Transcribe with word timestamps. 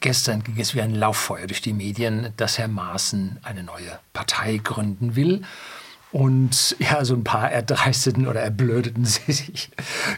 Gestern 0.00 0.42
ging 0.42 0.58
es 0.58 0.74
wie 0.74 0.80
ein 0.80 0.94
Lauffeuer 0.94 1.46
durch 1.46 1.60
die 1.60 1.74
Medien, 1.74 2.32
dass 2.38 2.58
Herr 2.58 2.68
Maaßen 2.68 3.38
eine 3.42 3.62
neue 3.62 3.98
Partei 4.14 4.56
gründen 4.56 5.14
will. 5.14 5.42
Und 6.12 6.74
ja, 6.80 7.04
so 7.04 7.14
ein 7.14 7.22
paar 7.22 7.52
erdreisteten 7.52 8.26
oder 8.26 8.40
erblödeten 8.40 9.04
sie 9.04 9.30
sich, 9.30 9.70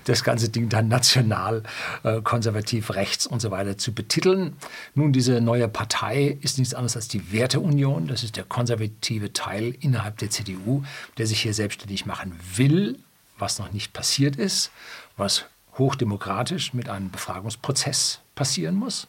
das 0.05 0.25
ganze 0.25 0.49
Ding 0.49 0.69
dann 0.69 0.89
national, 0.89 1.65
äh, 2.03 2.23
konservativ, 2.23 2.91
rechts 2.91 3.27
und 3.27 3.41
so 3.41 3.51
weiter 3.51 3.77
zu 3.77 3.93
betiteln. 3.93 4.57
Nun, 4.95 5.13
diese 5.13 5.41
neue 5.41 5.69
Partei 5.69 6.39
ist 6.41 6.59
nichts 6.59 6.75
anderes 6.75 6.97
als 6.97 7.09
die 7.09 7.33
Werteunion. 7.33 8.07
Das 8.07 8.23
ist 8.23 8.37
der 8.37 8.45
konservative 8.45 9.33
Teil 9.33 9.77
innerhalb 9.81 10.17
der 10.19 10.31
CDU, 10.31 10.83
der 11.19 11.27
sich 11.27 11.43
hier 11.43 11.55
selbstständig 11.55 12.07
machen 12.07 12.39
will, 12.55 12.99
was 13.39 13.59
noch 13.59 13.73
nicht 13.73 13.93
passiert 13.93 14.37
ist, 14.37 14.71
was 15.17 15.45
hochdemokratisch 15.77 16.73
mit 16.73 16.89
einem 16.89 17.11
Befragungsprozess 17.11 18.21
passieren 18.35 18.77
muss. 18.77 19.09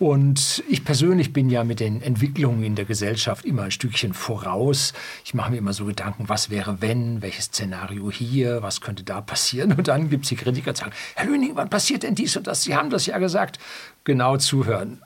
Und 0.00 0.64
ich 0.66 0.82
persönlich 0.82 1.34
bin 1.34 1.50
ja 1.50 1.62
mit 1.62 1.78
den 1.78 2.00
Entwicklungen 2.00 2.64
in 2.64 2.74
der 2.74 2.86
Gesellschaft 2.86 3.44
immer 3.44 3.64
ein 3.64 3.70
Stückchen 3.70 4.14
voraus. 4.14 4.94
Ich 5.26 5.34
mache 5.34 5.50
mir 5.50 5.58
immer 5.58 5.74
so 5.74 5.84
Gedanken, 5.84 6.30
was 6.30 6.48
wäre 6.48 6.80
wenn, 6.80 7.20
welches 7.20 7.44
Szenario 7.44 8.10
hier, 8.10 8.62
was 8.62 8.80
könnte 8.80 9.02
da 9.02 9.20
passieren. 9.20 9.74
Und 9.74 9.88
dann 9.88 10.08
gibt 10.08 10.24
es 10.24 10.30
die 10.30 10.36
Kritiker, 10.36 10.72
die 10.72 10.78
sagen, 10.78 10.92
Herr 11.16 11.26
Lüning, 11.26 11.50
wann 11.52 11.68
passiert 11.68 12.02
denn 12.02 12.14
dies 12.14 12.34
und 12.34 12.46
das? 12.46 12.62
Sie 12.62 12.74
haben 12.74 12.88
das 12.88 13.04
ja 13.04 13.18
gesagt. 13.18 13.58
Genau 14.04 14.38
zuhören. 14.38 15.02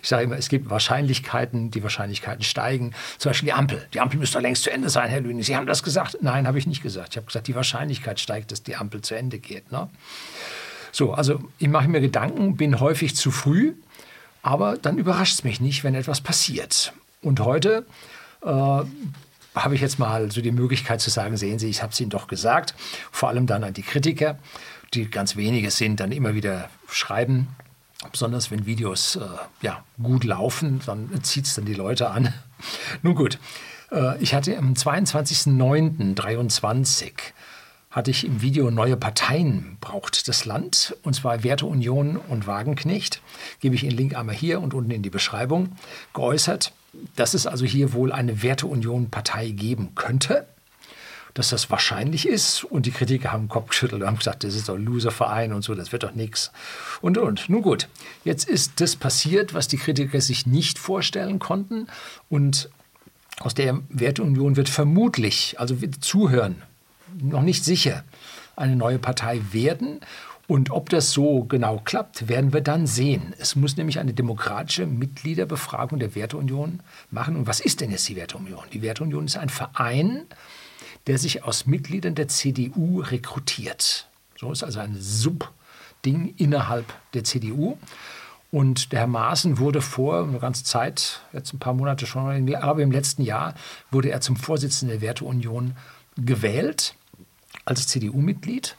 Ich 0.00 0.08
sage 0.08 0.22
immer, 0.22 0.36
es 0.36 0.48
gibt 0.48 0.70
Wahrscheinlichkeiten, 0.70 1.72
die 1.72 1.82
Wahrscheinlichkeiten 1.82 2.44
steigen. 2.44 2.92
Zum 3.18 3.30
Beispiel 3.30 3.48
die 3.48 3.52
Ampel. 3.52 3.88
Die 3.92 3.98
Ampel 3.98 4.20
müsste 4.20 4.38
längst 4.38 4.62
zu 4.62 4.70
Ende 4.70 4.90
sein, 4.90 5.10
Herr 5.10 5.22
Lüning. 5.22 5.42
Sie 5.42 5.56
haben 5.56 5.66
das 5.66 5.82
gesagt. 5.82 6.18
Nein, 6.20 6.46
habe 6.46 6.56
ich 6.56 6.68
nicht 6.68 6.84
gesagt. 6.84 7.08
Ich 7.10 7.16
habe 7.16 7.26
gesagt, 7.26 7.48
die 7.48 7.56
Wahrscheinlichkeit 7.56 8.20
steigt, 8.20 8.52
dass 8.52 8.62
die 8.62 8.76
Ampel 8.76 9.00
zu 9.00 9.16
Ende 9.16 9.40
geht. 9.40 9.72
Ne? 9.72 9.90
So, 10.92 11.14
also 11.14 11.42
ich 11.58 11.68
mache 11.68 11.88
mir 11.88 12.00
Gedanken, 12.00 12.56
bin 12.56 12.78
häufig 12.78 13.16
zu 13.16 13.32
früh 13.32 13.74
aber 14.42 14.78
dann 14.78 14.98
überrascht 14.98 15.34
es 15.34 15.44
mich 15.44 15.60
nicht, 15.60 15.84
wenn 15.84 15.94
etwas 15.94 16.20
passiert. 16.20 16.92
Und 17.22 17.40
heute 17.40 17.86
äh, 18.42 18.46
habe 18.46 19.74
ich 19.74 19.80
jetzt 19.80 19.98
mal 19.98 20.30
so 20.30 20.40
die 20.40 20.52
Möglichkeit 20.52 21.00
zu 21.00 21.10
sagen, 21.10 21.36
sehen 21.36 21.58
Sie, 21.58 21.68
ich 21.68 21.82
habe 21.82 21.92
es 21.92 22.00
Ihnen 22.00 22.10
doch 22.10 22.28
gesagt. 22.28 22.74
Vor 23.10 23.28
allem 23.28 23.46
dann 23.46 23.64
an 23.64 23.74
die 23.74 23.82
Kritiker, 23.82 24.38
die 24.94 25.10
ganz 25.10 25.36
wenige 25.36 25.70
sind, 25.70 26.00
dann 26.00 26.12
immer 26.12 26.34
wieder 26.34 26.70
schreiben. 26.88 27.48
Besonders 28.10 28.50
wenn 28.50 28.64
Videos 28.64 29.16
äh, 29.16 29.26
ja, 29.60 29.84
gut 30.02 30.24
laufen, 30.24 30.80
dann 30.86 31.10
zieht 31.22 31.44
es 31.44 31.54
dann 31.54 31.66
die 31.66 31.74
Leute 31.74 32.10
an. 32.10 32.32
Nun 33.02 33.14
gut, 33.14 33.38
äh, 33.92 34.16
ich 34.22 34.34
hatte 34.34 34.56
am 34.56 34.72
22.09.23 34.72 37.12
hatte 37.90 38.12
ich 38.12 38.24
im 38.24 38.40
Video 38.40 38.70
Neue 38.70 38.96
Parteien 38.96 39.76
braucht 39.80 40.28
das 40.28 40.44
Land, 40.44 40.96
und 41.02 41.14
zwar 41.14 41.42
Werteunion 41.42 42.16
und 42.16 42.46
Wagenknecht. 42.46 43.20
Gebe 43.58 43.74
ich 43.74 43.82
Ihnen 43.82 43.96
Link 43.96 44.14
einmal 44.14 44.34
hier 44.34 44.60
und 44.60 44.74
unten 44.74 44.92
in 44.92 45.02
die 45.02 45.10
Beschreibung, 45.10 45.76
geäußert, 46.14 46.72
dass 47.16 47.34
es 47.34 47.46
also 47.46 47.64
hier 47.64 47.92
wohl 47.92 48.12
eine 48.12 48.42
Werteunion-Partei 48.42 49.50
geben 49.50 49.94
könnte, 49.96 50.46
dass 51.34 51.50
das 51.50 51.68
wahrscheinlich 51.70 52.28
ist. 52.28 52.62
Und 52.62 52.86
die 52.86 52.92
Kritiker 52.92 53.32
haben 53.32 53.44
den 53.44 53.48
Kopf 53.48 53.70
geschüttelt 53.70 54.02
und 54.02 54.06
haben 54.06 54.18
gesagt, 54.18 54.44
das 54.44 54.54
ist 54.54 54.68
doch 54.68 54.76
ein 54.76 54.84
Loserverein 54.84 55.52
und 55.52 55.62
so, 55.62 55.74
das 55.74 55.90
wird 55.90 56.04
doch 56.04 56.14
nichts. 56.14 56.52
Und, 57.00 57.18
und. 57.18 57.48
Nun 57.48 57.62
gut, 57.62 57.88
jetzt 58.24 58.48
ist 58.48 58.80
das 58.80 58.94
passiert, 58.94 59.52
was 59.52 59.66
die 59.66 59.78
Kritiker 59.78 60.20
sich 60.20 60.46
nicht 60.46 60.78
vorstellen 60.78 61.40
konnten. 61.40 61.88
Und 62.28 62.70
aus 63.40 63.54
der 63.54 63.80
Werteunion 63.88 64.54
wird 64.54 64.68
vermutlich, 64.68 65.58
also 65.58 65.80
wird 65.80 66.04
zuhören, 66.04 66.62
noch 67.18 67.42
nicht 67.42 67.64
sicher 67.64 68.04
eine 68.56 68.76
neue 68.76 68.98
Partei 68.98 69.40
werden. 69.52 70.00
Und 70.46 70.72
ob 70.72 70.88
das 70.88 71.12
so 71.12 71.44
genau 71.44 71.80
klappt, 71.84 72.28
werden 72.28 72.52
wir 72.52 72.60
dann 72.60 72.86
sehen. 72.86 73.34
Es 73.38 73.54
muss 73.54 73.76
nämlich 73.76 74.00
eine 74.00 74.12
demokratische 74.12 74.84
Mitgliederbefragung 74.84 76.00
der 76.00 76.16
Werteunion 76.16 76.80
machen. 77.10 77.36
Und 77.36 77.46
was 77.46 77.60
ist 77.60 77.80
denn 77.80 77.92
jetzt 77.92 78.08
die 78.08 78.16
Werteunion? 78.16 78.64
Die 78.72 78.82
Werteunion 78.82 79.26
ist 79.26 79.36
ein 79.36 79.48
Verein, 79.48 80.22
der 81.06 81.18
sich 81.18 81.44
aus 81.44 81.66
Mitgliedern 81.66 82.16
der 82.16 82.26
CDU 82.26 83.00
rekrutiert. 83.00 84.08
So 84.36 84.50
ist 84.50 84.64
also 84.64 84.80
ein 84.80 84.96
Subding 84.98 86.34
innerhalb 86.36 86.86
der 87.14 87.22
CDU. 87.22 87.78
Und 88.50 88.90
der 88.90 89.00
Herr 89.00 89.06
Maaßen 89.06 89.58
wurde 89.58 89.80
vor 89.80 90.24
einer 90.24 90.40
ganzen 90.40 90.64
Zeit, 90.64 91.20
jetzt 91.32 91.54
ein 91.54 91.60
paar 91.60 91.74
Monate 91.74 92.06
schon, 92.06 92.54
aber 92.56 92.82
im 92.82 92.90
letzten 92.90 93.22
Jahr 93.22 93.54
wurde 93.92 94.10
er 94.10 94.20
zum 94.20 94.34
Vorsitzenden 94.34 94.98
der 94.98 95.06
Werteunion 95.06 95.76
gewählt 96.16 96.96
als 97.64 97.86
CDU-Mitglied. 97.86 98.76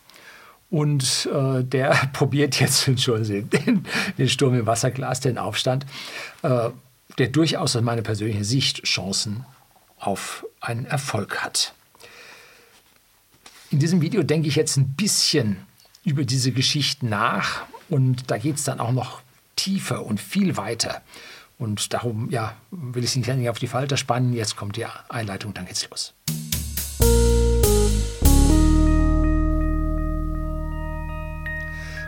Und 0.70 1.30
äh, 1.34 1.64
der 1.64 1.92
probiert 2.14 2.60
jetzt, 2.60 2.88
Entschuldigung, 2.88 3.50
den, 3.50 3.86
den 4.18 4.30
Sturm 4.30 4.56
im 4.56 4.66
Wasserglas, 4.66 5.20
den 5.20 5.38
Aufstand, 5.38 5.86
äh, 6.44 6.70
der 7.18 7.28
durchaus 7.28 7.76
aus 7.76 7.82
meiner 7.82 8.02
persönlichen 8.02 8.44
Sicht 8.44 8.84
Chancen 8.84 9.46
auf 10.00 10.46
einen 10.62 10.86
Erfolg 10.86 11.44
hat. 11.44 11.74
In 13.70 13.80
diesem 13.80 14.02
Video 14.02 14.24
denke 14.24 14.48
ich 14.48 14.56
jetzt 14.56 14.78
ein 14.78 14.94
bisschen 14.94 15.58
über 16.04 16.24
diese 16.26 16.52
Geschichten 16.52 17.10
nach 17.10 17.64
und 17.90 18.32
da 18.32 18.38
geht 18.38 18.56
es 18.56 18.64
dann 18.64 18.80
auch 18.80 18.92
noch 18.92 19.22
tiefer 19.56 20.06
und 20.06 20.20
viel 20.20 20.58
weiter. 20.58 21.02
Und 21.58 21.94
darum 21.94 22.30
ja, 22.32 22.56
will 22.72 23.04
ich 23.04 23.12
Sie 23.12 23.20
nicht 23.20 23.50
auf 23.50 23.60
die 23.60 23.68
Falter 23.68 23.96
spannen. 23.96 24.34
Jetzt 24.34 24.56
kommt 24.56 24.78
die 24.78 24.86
Einleitung, 25.10 25.54
dann 25.54 25.66
geht's 25.66 25.88
los. 25.90 26.14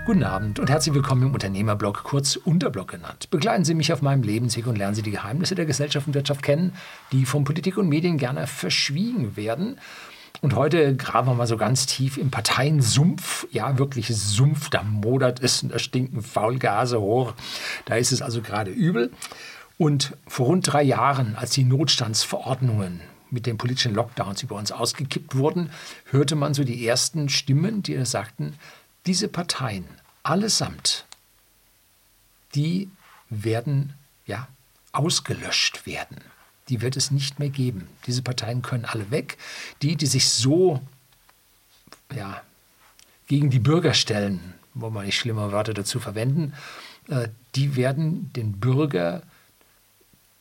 Guten 0.06 0.24
Abend 0.24 0.60
und 0.60 0.70
herzlich 0.70 0.94
willkommen 0.94 1.24
im 1.24 1.34
Unternehmerblog, 1.34 2.04
kurz 2.04 2.36
Unterblog 2.36 2.90
genannt. 2.90 3.30
Begleiten 3.30 3.64
Sie 3.64 3.74
mich 3.74 3.94
auf 3.94 4.02
meinem 4.02 4.22
Lebensweg 4.22 4.68
und 4.68 4.78
lernen 4.78 4.96
Sie 4.96 5.02
die 5.02 5.12
Geheimnisse 5.12 5.56
der 5.56 5.66
Gesellschaft 5.66 6.08
und 6.08 6.14
Wirtschaft 6.14 6.44
kennen, 6.44 6.74
die 7.14 7.26
von 7.26 7.46
Politik 7.46 7.78
und 7.78 7.88
Medien 7.88 8.18
gerne 8.18 8.46
verschwiegen 8.46 9.38
werden. 9.38 9.78
Und 10.42 10.56
heute 10.56 10.98
graben 10.98 11.30
wir 11.30 11.36
mal 11.36 11.48
so 11.48 11.56
ganz 11.56 11.86
tief 11.86 12.18
im 12.18 12.32
Parteiensumpf. 12.32 13.48
Ja, 13.52 13.78
wirklich 13.78 14.14
Sumpf. 14.14 14.70
Da 14.70 14.84
modert 14.84 15.42
es 15.42 15.64
und 15.64 15.72
da 15.72 15.80
stinken 15.80 16.22
Faulgase 16.22 17.00
hoch. 17.00 17.34
Da 17.86 17.96
ist 17.96 18.12
es 18.12 18.22
also 18.22 18.42
gerade 18.42 18.72
übel. 18.72 19.10
Und 19.78 20.18
vor 20.28 20.48
rund 20.48 20.70
drei 20.70 20.84
Jahren, 20.84 21.38
als 21.38 21.52
die 21.52 21.64
Notstandsverordnungen 21.64 23.00
mit 23.30 23.46
den 23.46 23.58
politischen 23.58 23.96
Lockdowns 23.96 24.44
über 24.44 24.56
uns 24.56 24.74
ausgekippt 24.74 25.36
wurden, 25.36 25.70
hörte 26.12 26.36
man 26.36 26.54
so 26.54 26.66
die 26.66 26.86
ersten 26.86 27.30
Stimmen, 27.30 27.84
die 27.84 28.04
sagten, 28.06 28.56
diese 29.06 29.28
Parteien 29.28 29.86
allesamt, 30.24 31.06
die 32.56 32.90
werden 33.30 33.94
ja 34.26 34.48
ausgelöscht 34.92 35.86
werden. 35.86 36.22
Die 36.70 36.82
wird 36.82 36.96
es 36.96 37.12
nicht 37.12 37.40
mehr 37.40 37.50
geben. 37.50 37.88
Diese 38.08 38.22
Parteien 38.22 38.62
können 38.62 38.86
alle 38.86 39.12
weg. 39.12 39.38
Die, 39.82 39.96
die 39.98 40.06
sich 40.06 40.30
so 40.30 40.82
ja, 42.16 42.42
gegen 43.28 43.50
die 43.50 43.60
Bürger 43.60 43.94
stellen, 43.94 44.54
wollen 44.74 44.94
wir 44.94 45.04
nicht 45.04 45.18
schlimme 45.18 45.52
Wörter 45.52 45.74
dazu 45.74 46.00
verwenden, 46.00 46.54
äh, 47.10 47.28
die 47.56 47.76
werden 47.76 48.32
den 48.34 48.60
Bürger 48.60 49.24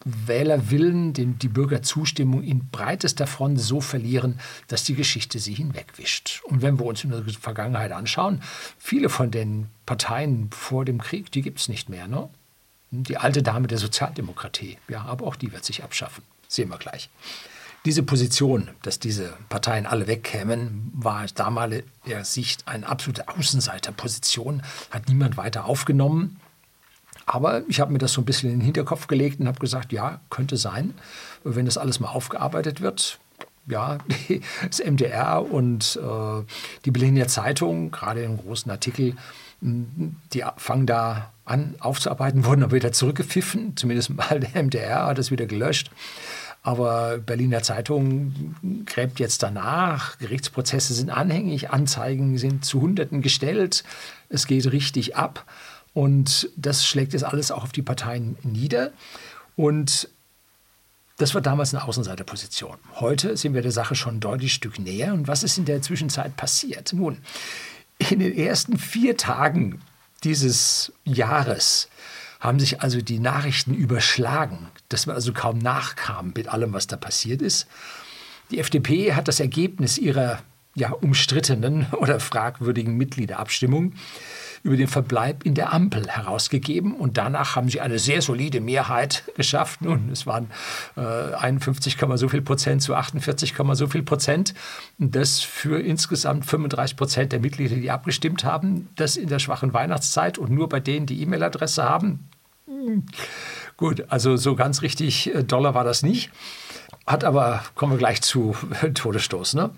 Wählerwillen, 0.04 1.12
den, 1.12 1.38
die 1.38 1.48
Bürgerzustimmung 1.48 2.42
in 2.42 2.68
breitester 2.68 3.26
Front 3.26 3.60
so 3.60 3.80
verlieren, 3.80 4.40
dass 4.68 4.84
die 4.84 4.94
Geschichte 4.94 5.38
sie 5.38 5.54
hinwegwischt. 5.54 6.42
Und 6.44 6.62
wenn 6.62 6.78
wir 6.78 6.86
uns 6.86 7.04
in 7.04 7.10
der 7.10 7.22
Vergangenheit 7.40 7.92
anschauen, 7.92 8.42
viele 8.78 9.08
von 9.08 9.30
den 9.30 9.68
Parteien 9.86 10.50
vor 10.50 10.84
dem 10.84 11.00
Krieg, 11.00 11.30
die 11.30 11.42
gibt 11.42 11.60
es 11.60 11.68
nicht 11.68 11.88
mehr. 11.88 12.08
Ne? 12.08 12.28
Die 12.90 13.16
alte 13.16 13.42
Dame 13.42 13.68
der 13.68 13.78
Sozialdemokratie, 13.78 14.78
ja, 14.88 15.02
aber 15.02 15.26
auch 15.26 15.36
die 15.36 15.52
wird 15.52 15.64
sich 15.64 15.82
abschaffen. 15.82 16.24
Sehen 16.48 16.68
wir 16.68 16.78
gleich. 16.78 17.08
Diese 17.84 18.04
Position, 18.04 18.68
dass 18.82 19.00
diese 19.00 19.32
Parteien 19.48 19.86
alle 19.86 20.06
wegkämen, 20.06 20.92
war 20.94 21.24
aus 21.24 21.34
damaliger 21.34 22.24
Sicht 22.24 22.68
eine 22.68 22.86
absolute 22.86 23.28
Außenseiterposition, 23.28 24.62
hat 24.90 25.08
niemand 25.08 25.36
weiter 25.36 25.64
aufgenommen. 25.64 26.38
Aber 27.26 27.62
ich 27.68 27.80
habe 27.80 27.92
mir 27.92 27.98
das 27.98 28.12
so 28.12 28.20
ein 28.20 28.24
bisschen 28.24 28.50
in 28.50 28.58
den 28.58 28.64
Hinterkopf 28.64 29.06
gelegt 29.06 29.40
und 29.40 29.46
habe 29.46 29.58
gesagt, 29.58 29.92
ja, 29.92 30.20
könnte 30.30 30.56
sein, 30.56 30.94
wenn 31.44 31.66
das 31.66 31.78
alles 31.78 32.00
mal 32.00 32.08
aufgearbeitet 32.08 32.80
wird. 32.80 33.18
Ja, 33.66 33.98
das 34.66 34.80
MDR 34.84 35.50
und 35.50 35.98
äh, 36.02 36.44
die 36.84 36.90
Berliner 36.90 37.28
Zeitung, 37.28 37.90
gerade 37.90 38.22
im 38.24 38.38
großen 38.38 38.70
Artikel, 38.70 39.14
die 39.60 40.44
fangen 40.56 40.86
da 40.86 41.32
an 41.44 41.76
aufzuarbeiten, 41.78 42.44
wurden 42.44 42.64
aber 42.64 42.74
wieder 42.74 42.92
zurückgepfiffen. 42.92 43.76
Zumindest 43.76 44.10
mal 44.10 44.40
der 44.40 44.62
MDR 44.62 45.06
hat 45.06 45.18
es 45.18 45.30
wieder 45.30 45.46
gelöscht. 45.46 45.90
Aber 46.64 47.18
Berliner 47.18 47.62
Zeitung 47.62 48.54
gräbt 48.86 49.18
jetzt 49.18 49.42
danach. 49.42 50.18
Gerichtsprozesse 50.18 50.94
sind 50.94 51.10
anhängig, 51.10 51.70
Anzeigen 51.70 52.38
sind 52.38 52.64
zu 52.64 52.80
Hunderten 52.80 53.20
gestellt. 53.20 53.82
Es 54.28 54.46
geht 54.46 54.70
richtig 54.70 55.16
ab. 55.16 55.44
Und 55.94 56.48
das 56.56 56.86
schlägt 56.86 57.12
jetzt 57.12 57.24
alles 57.24 57.50
auch 57.50 57.64
auf 57.64 57.72
die 57.72 57.82
Parteien 57.82 58.36
nieder. 58.42 58.92
Und 59.56 60.08
das 61.18 61.34
war 61.34 61.40
damals 61.40 61.74
eine 61.74 61.84
Außenseiterposition. 61.84 62.78
Heute 62.94 63.36
sind 63.36 63.54
wir 63.54 63.62
der 63.62 63.72
Sache 63.72 63.94
schon 63.94 64.16
ein 64.16 64.20
deutlich 64.20 64.54
Stück 64.54 64.78
näher. 64.78 65.12
Und 65.12 65.28
was 65.28 65.42
ist 65.42 65.58
in 65.58 65.66
der 65.66 65.82
Zwischenzeit 65.82 66.36
passiert? 66.36 66.92
Nun, 66.92 67.18
in 67.98 68.18
den 68.18 68.36
ersten 68.36 68.78
vier 68.78 69.16
Tagen 69.16 69.80
dieses 70.24 70.92
Jahres 71.04 71.88
haben 72.40 72.58
sich 72.58 72.80
also 72.80 73.00
die 73.00 73.20
Nachrichten 73.20 73.74
überschlagen, 73.74 74.68
dass 74.88 75.06
man 75.06 75.14
also 75.14 75.32
kaum 75.32 75.58
nachkam 75.58 76.32
mit 76.34 76.48
allem, 76.48 76.72
was 76.72 76.88
da 76.88 76.96
passiert 76.96 77.40
ist. 77.40 77.68
Die 78.50 78.58
FDP 78.58 79.14
hat 79.14 79.28
das 79.28 79.38
Ergebnis 79.38 79.96
ihrer 79.98 80.40
ja, 80.74 80.90
umstrittenen 80.90 81.86
oder 81.92 82.18
fragwürdigen 82.18 82.96
Mitgliederabstimmung 82.96 83.92
über 84.62 84.76
den 84.76 84.86
Verbleib 84.86 85.44
in 85.44 85.54
der 85.54 85.72
Ampel 85.72 86.08
herausgegeben. 86.08 86.94
Und 86.94 87.18
danach 87.18 87.56
haben 87.56 87.68
sie 87.68 87.80
eine 87.80 87.98
sehr 87.98 88.22
solide 88.22 88.60
Mehrheit 88.60 89.24
geschafft. 89.36 89.82
Nun, 89.82 90.10
es 90.12 90.26
waren 90.26 90.50
äh, 90.96 91.00
51, 91.00 91.96
so 92.14 92.28
viel 92.28 92.42
Prozent 92.42 92.82
zu 92.82 92.94
48, 92.94 93.54
so 93.72 93.86
viel 93.86 94.02
Prozent. 94.02 94.54
Das 94.98 95.40
für 95.40 95.80
insgesamt 95.80 96.46
35 96.46 96.96
Prozent 96.96 97.32
der 97.32 97.40
Mitglieder, 97.40 97.76
die 97.76 97.90
abgestimmt 97.90 98.44
haben. 98.44 98.88
Das 98.96 99.16
in 99.16 99.28
der 99.28 99.38
schwachen 99.38 99.72
Weihnachtszeit 99.72 100.38
und 100.38 100.50
nur 100.50 100.68
bei 100.68 100.80
denen, 100.80 101.06
die 101.06 101.20
E-Mail-Adresse 101.22 101.82
haben. 101.84 102.28
Gut, 103.76 104.04
also 104.08 104.36
so 104.36 104.54
ganz 104.54 104.82
richtig 104.82 105.34
äh, 105.34 105.42
Dollar 105.42 105.74
war 105.74 105.84
das 105.84 106.02
nicht. 106.02 106.30
Hat 107.06 107.24
aber, 107.24 107.64
kommen 107.74 107.92
wir 107.92 107.98
gleich 107.98 108.22
zu 108.22 108.56
Todesstoß. 108.94 109.54
Ne? 109.54 109.70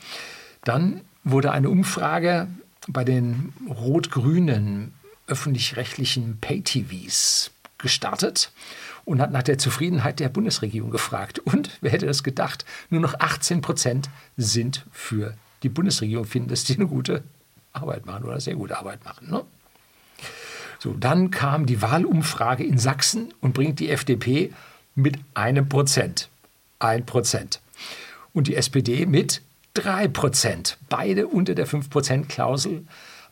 Dann 0.63 1.01
wurde 1.23 1.53
eine 1.53 1.71
Umfrage 1.71 2.49
bei 2.89 3.05
den 3.05 3.53
rot-grünen 3.69 4.93
öffentlich-rechtlichen 5.27 6.39
Pay-TVs 6.41 7.51
gestartet 7.79 8.53
und 9.05 9.21
hat 9.21 9.33
nach 9.33 9.43
der 9.43 9.59
Zufriedenheit 9.59 10.21
der 10.21 10.29
Bundesregierung 10.29 10.91
gefragt. 10.91 11.39
Und 11.39 11.71
wer 11.81 11.91
hätte 11.91 12.07
das 12.07 12.23
gedacht? 12.23 12.65
Nur 12.91 13.01
noch 13.01 13.19
18 13.19 13.61
Prozent 13.61 14.11
sind 14.37 14.85
für 14.93 15.35
die 15.63 15.69
Bundesregierung, 15.69 16.25
finden, 16.25 16.49
dass 16.49 16.65
die 16.65 16.75
eine 16.75 16.87
gute 16.87 17.23
Arbeit 17.73 18.07
machen 18.07 18.25
oder 18.25 18.41
sehr 18.41 18.55
gute 18.55 18.79
Arbeit 18.79 19.05
machen. 19.05 19.31
Ne? 19.31 19.45
So, 20.79 20.93
dann 20.93 21.31
kam 21.31 21.67
die 21.67 21.81
Wahlumfrage 21.81 22.65
in 22.65 22.79
Sachsen 22.79 23.33
und 23.41 23.55
bringt 23.55 23.81
die 23.81 23.91
FDP 23.91 24.53
mit 24.95 25.19
einem 25.35 25.69
Prozent. 25.69 26.29
Ein 26.79 27.07
Prozent. 27.07 27.61
Und 28.33 28.49
die 28.49 28.57
SPD 28.57 29.07
mit 29.07 29.43
3 29.75 30.09
Prozent, 30.09 30.79
beide 30.89 31.27
unter 31.27 31.55
der 31.55 31.67
5-Prozent-Klausel 31.67 32.85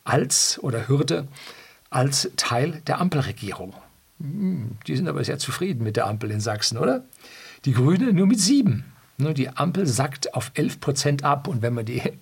als 0.04 0.58
oder 0.62 0.88
Hürde 0.88 1.28
als 1.90 2.30
Teil 2.36 2.82
der 2.86 3.00
Ampelregierung. 3.00 3.74
Hm, 4.18 4.72
die 4.86 4.96
sind 4.96 5.08
aber 5.08 5.22
sehr 5.24 5.38
zufrieden 5.38 5.84
mit 5.84 5.96
der 5.96 6.06
Ampel 6.06 6.30
in 6.30 6.40
Sachsen, 6.40 6.78
oder? 6.78 7.04
Die 7.64 7.72
Grüne 7.72 8.12
nur 8.12 8.26
mit 8.26 8.40
7. 8.40 8.84
Die 9.18 9.50
Ampel 9.50 9.86
sackt 9.86 10.34
auf 10.34 10.50
11 10.54 10.80
Prozent 10.80 11.24
ab 11.24 11.46
und 11.46 11.62
wenn 11.62 11.74
man 11.74 11.84
die 11.84 12.00
äh, 12.00 12.12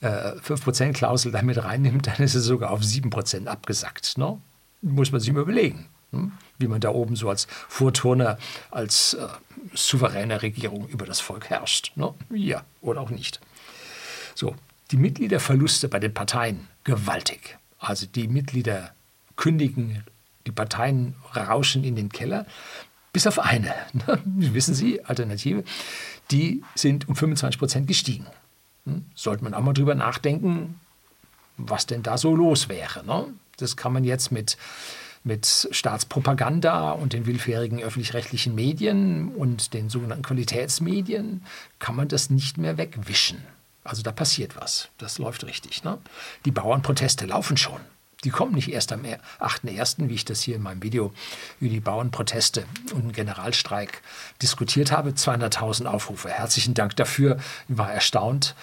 5-Prozent-Klausel 0.00 1.32
damit 1.32 1.62
reinnimmt, 1.64 2.06
dann 2.06 2.16
ist 2.18 2.34
es 2.34 2.44
sogar 2.44 2.70
auf 2.70 2.84
7 2.84 3.10
Prozent 3.10 3.48
abgesackt. 3.48 4.16
Ne? 4.16 4.38
Muss 4.82 5.10
man 5.10 5.20
sich 5.20 5.32
mal 5.32 5.42
überlegen. 5.42 5.86
Hm? 6.12 6.30
wie 6.58 6.68
man 6.68 6.80
da 6.80 6.90
oben 6.90 7.16
so 7.16 7.28
als 7.28 7.46
Vorturner, 7.68 8.38
als 8.70 9.14
äh, 9.14 9.26
souveräne 9.74 10.42
Regierung 10.42 10.88
über 10.88 11.06
das 11.06 11.20
Volk 11.20 11.50
herrscht. 11.50 11.92
Ne? 11.96 12.14
Ja, 12.30 12.64
oder 12.80 13.00
auch 13.00 13.10
nicht. 13.10 13.40
So, 14.36 14.54
die 14.90 14.98
Mitgliederverluste 14.98 15.88
bei 15.88 15.98
den 15.98 16.12
Parteien 16.12 16.68
gewaltig. 16.84 17.56
Also 17.78 18.06
die 18.06 18.28
Mitglieder 18.28 18.92
kündigen, 19.36 20.04
die 20.46 20.52
Parteien 20.52 21.14
rauschen 21.34 21.84
in 21.84 21.96
den 21.96 22.10
Keller, 22.10 22.46
bis 23.14 23.26
auf 23.26 23.38
eine, 23.38 23.74
ne? 23.94 24.20
wissen 24.24 24.74
Sie, 24.74 25.02
Alternative, 25.04 25.64
die 26.30 26.62
sind 26.74 27.08
um 27.08 27.16
25 27.16 27.58
Prozent 27.58 27.88
gestiegen. 27.88 28.26
Hm? 28.84 29.06
Sollte 29.14 29.42
man 29.42 29.54
auch 29.54 29.62
mal 29.62 29.72
drüber 29.72 29.94
nachdenken, 29.94 30.78
was 31.56 31.86
denn 31.86 32.02
da 32.02 32.18
so 32.18 32.36
los 32.36 32.68
wäre. 32.68 33.06
Ne? 33.06 33.28
Das 33.56 33.76
kann 33.76 33.92
man 33.92 34.04
jetzt 34.04 34.30
mit 34.30 34.58
mit 35.24 35.68
Staatspropaganda 35.72 36.92
und 36.92 37.12
den 37.12 37.26
willfährigen 37.26 37.80
öffentlich-rechtlichen 37.80 38.54
Medien 38.54 39.30
und 39.30 39.74
den 39.74 39.90
sogenannten 39.90 40.22
Qualitätsmedien 40.22 41.42
kann 41.80 41.96
man 41.96 42.06
das 42.06 42.30
nicht 42.30 42.58
mehr 42.58 42.78
wegwischen. 42.78 43.42
Also 43.86 44.02
da 44.02 44.12
passiert 44.12 44.56
was. 44.56 44.88
Das 44.98 45.18
läuft 45.18 45.44
richtig. 45.44 45.84
Ne? 45.84 45.98
Die 46.44 46.50
Bauernproteste 46.50 47.26
laufen 47.26 47.56
schon. 47.56 47.80
Die 48.24 48.30
kommen 48.30 48.54
nicht 48.54 48.72
erst 48.72 48.92
am 48.92 49.02
8.1., 49.02 50.08
wie 50.08 50.14
ich 50.14 50.24
das 50.24 50.40
hier 50.40 50.56
in 50.56 50.62
meinem 50.62 50.82
Video 50.82 51.12
über 51.60 51.70
die 51.70 51.80
Bauernproteste 51.80 52.64
und 52.92 53.02
den 53.02 53.12
Generalstreik 53.12 54.02
diskutiert 54.42 54.90
habe. 54.90 55.10
200.000 55.10 55.84
Aufrufe. 55.86 56.30
Herzlichen 56.30 56.74
Dank 56.74 56.96
dafür. 56.96 57.38
Ich 57.68 57.78
war 57.78 57.92
erstaunt, 57.92 58.54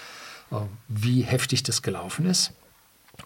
äh, 0.50 0.56
wie 0.88 1.22
heftig 1.22 1.62
das 1.62 1.82
gelaufen 1.82 2.26
ist. 2.26 2.52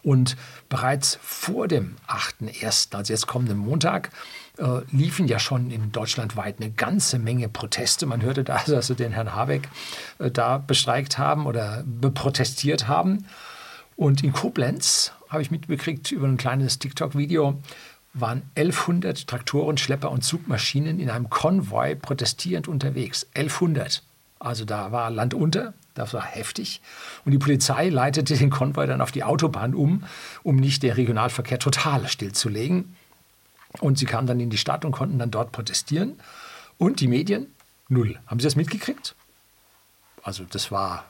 Und 0.02 0.36
bereits 0.68 1.18
vor 1.22 1.66
dem 1.66 1.96
8.1., 2.06 2.94
also 2.94 3.12
jetzt 3.12 3.26
kommenden 3.26 3.58
Montag, 3.58 4.10
äh, 4.58 4.80
liefen 4.90 5.28
ja 5.28 5.38
schon 5.38 5.70
in 5.70 5.92
Deutschland 5.92 6.36
weit 6.36 6.60
eine 6.60 6.70
ganze 6.70 7.18
Menge 7.18 7.48
Proteste. 7.48 8.06
Man 8.06 8.22
hörte 8.22 8.44
da, 8.44 8.60
dass 8.66 8.88
sie 8.88 8.94
den 8.94 9.12
Herrn 9.12 9.34
Habeck 9.34 9.68
äh, 10.18 10.30
da 10.30 10.58
bestreikt 10.58 11.18
haben 11.18 11.46
oder 11.46 11.84
protestiert 12.14 12.88
haben. 12.88 13.26
Und 13.96 14.22
in 14.22 14.32
Koblenz 14.32 15.12
habe 15.28 15.42
ich 15.42 15.50
mitbekriegt 15.50 16.12
über 16.12 16.26
ein 16.26 16.36
kleines 16.36 16.78
TikTok-Video, 16.78 17.60
waren 18.14 18.42
1100 18.56 19.26
Traktoren, 19.26 19.76
Schlepper 19.76 20.10
und 20.10 20.24
Zugmaschinen 20.24 20.98
in 20.98 21.10
einem 21.10 21.30
Konvoi 21.30 21.94
protestierend 21.94 22.68
unterwegs. 22.68 23.26
1100. 23.34 24.02
Also 24.38 24.64
da 24.64 24.92
war 24.92 25.10
Land 25.10 25.34
unter, 25.34 25.74
das 25.94 26.14
war 26.14 26.24
heftig. 26.24 26.80
Und 27.24 27.32
die 27.32 27.38
Polizei 27.38 27.88
leitete 27.88 28.36
den 28.36 28.50
Konvoi 28.50 28.86
dann 28.86 29.00
auf 29.00 29.10
die 29.10 29.24
Autobahn 29.24 29.74
um, 29.74 30.04
um 30.42 30.56
nicht 30.56 30.82
den 30.82 30.92
Regionalverkehr 30.92 31.58
total 31.58 32.06
stillzulegen. 32.08 32.94
Und 33.80 33.98
sie 33.98 34.06
kamen 34.06 34.26
dann 34.26 34.40
in 34.40 34.50
die 34.50 34.58
Stadt 34.58 34.84
und 34.84 34.92
konnten 34.92 35.18
dann 35.18 35.30
dort 35.30 35.52
protestieren. 35.52 36.18
Und 36.78 37.00
die 37.00 37.08
Medien? 37.08 37.54
Null. 37.88 38.18
Haben 38.26 38.40
Sie 38.40 38.44
das 38.44 38.56
mitgekriegt? 38.56 39.14
Also 40.22 40.44
das 40.44 40.70
war 40.70 41.04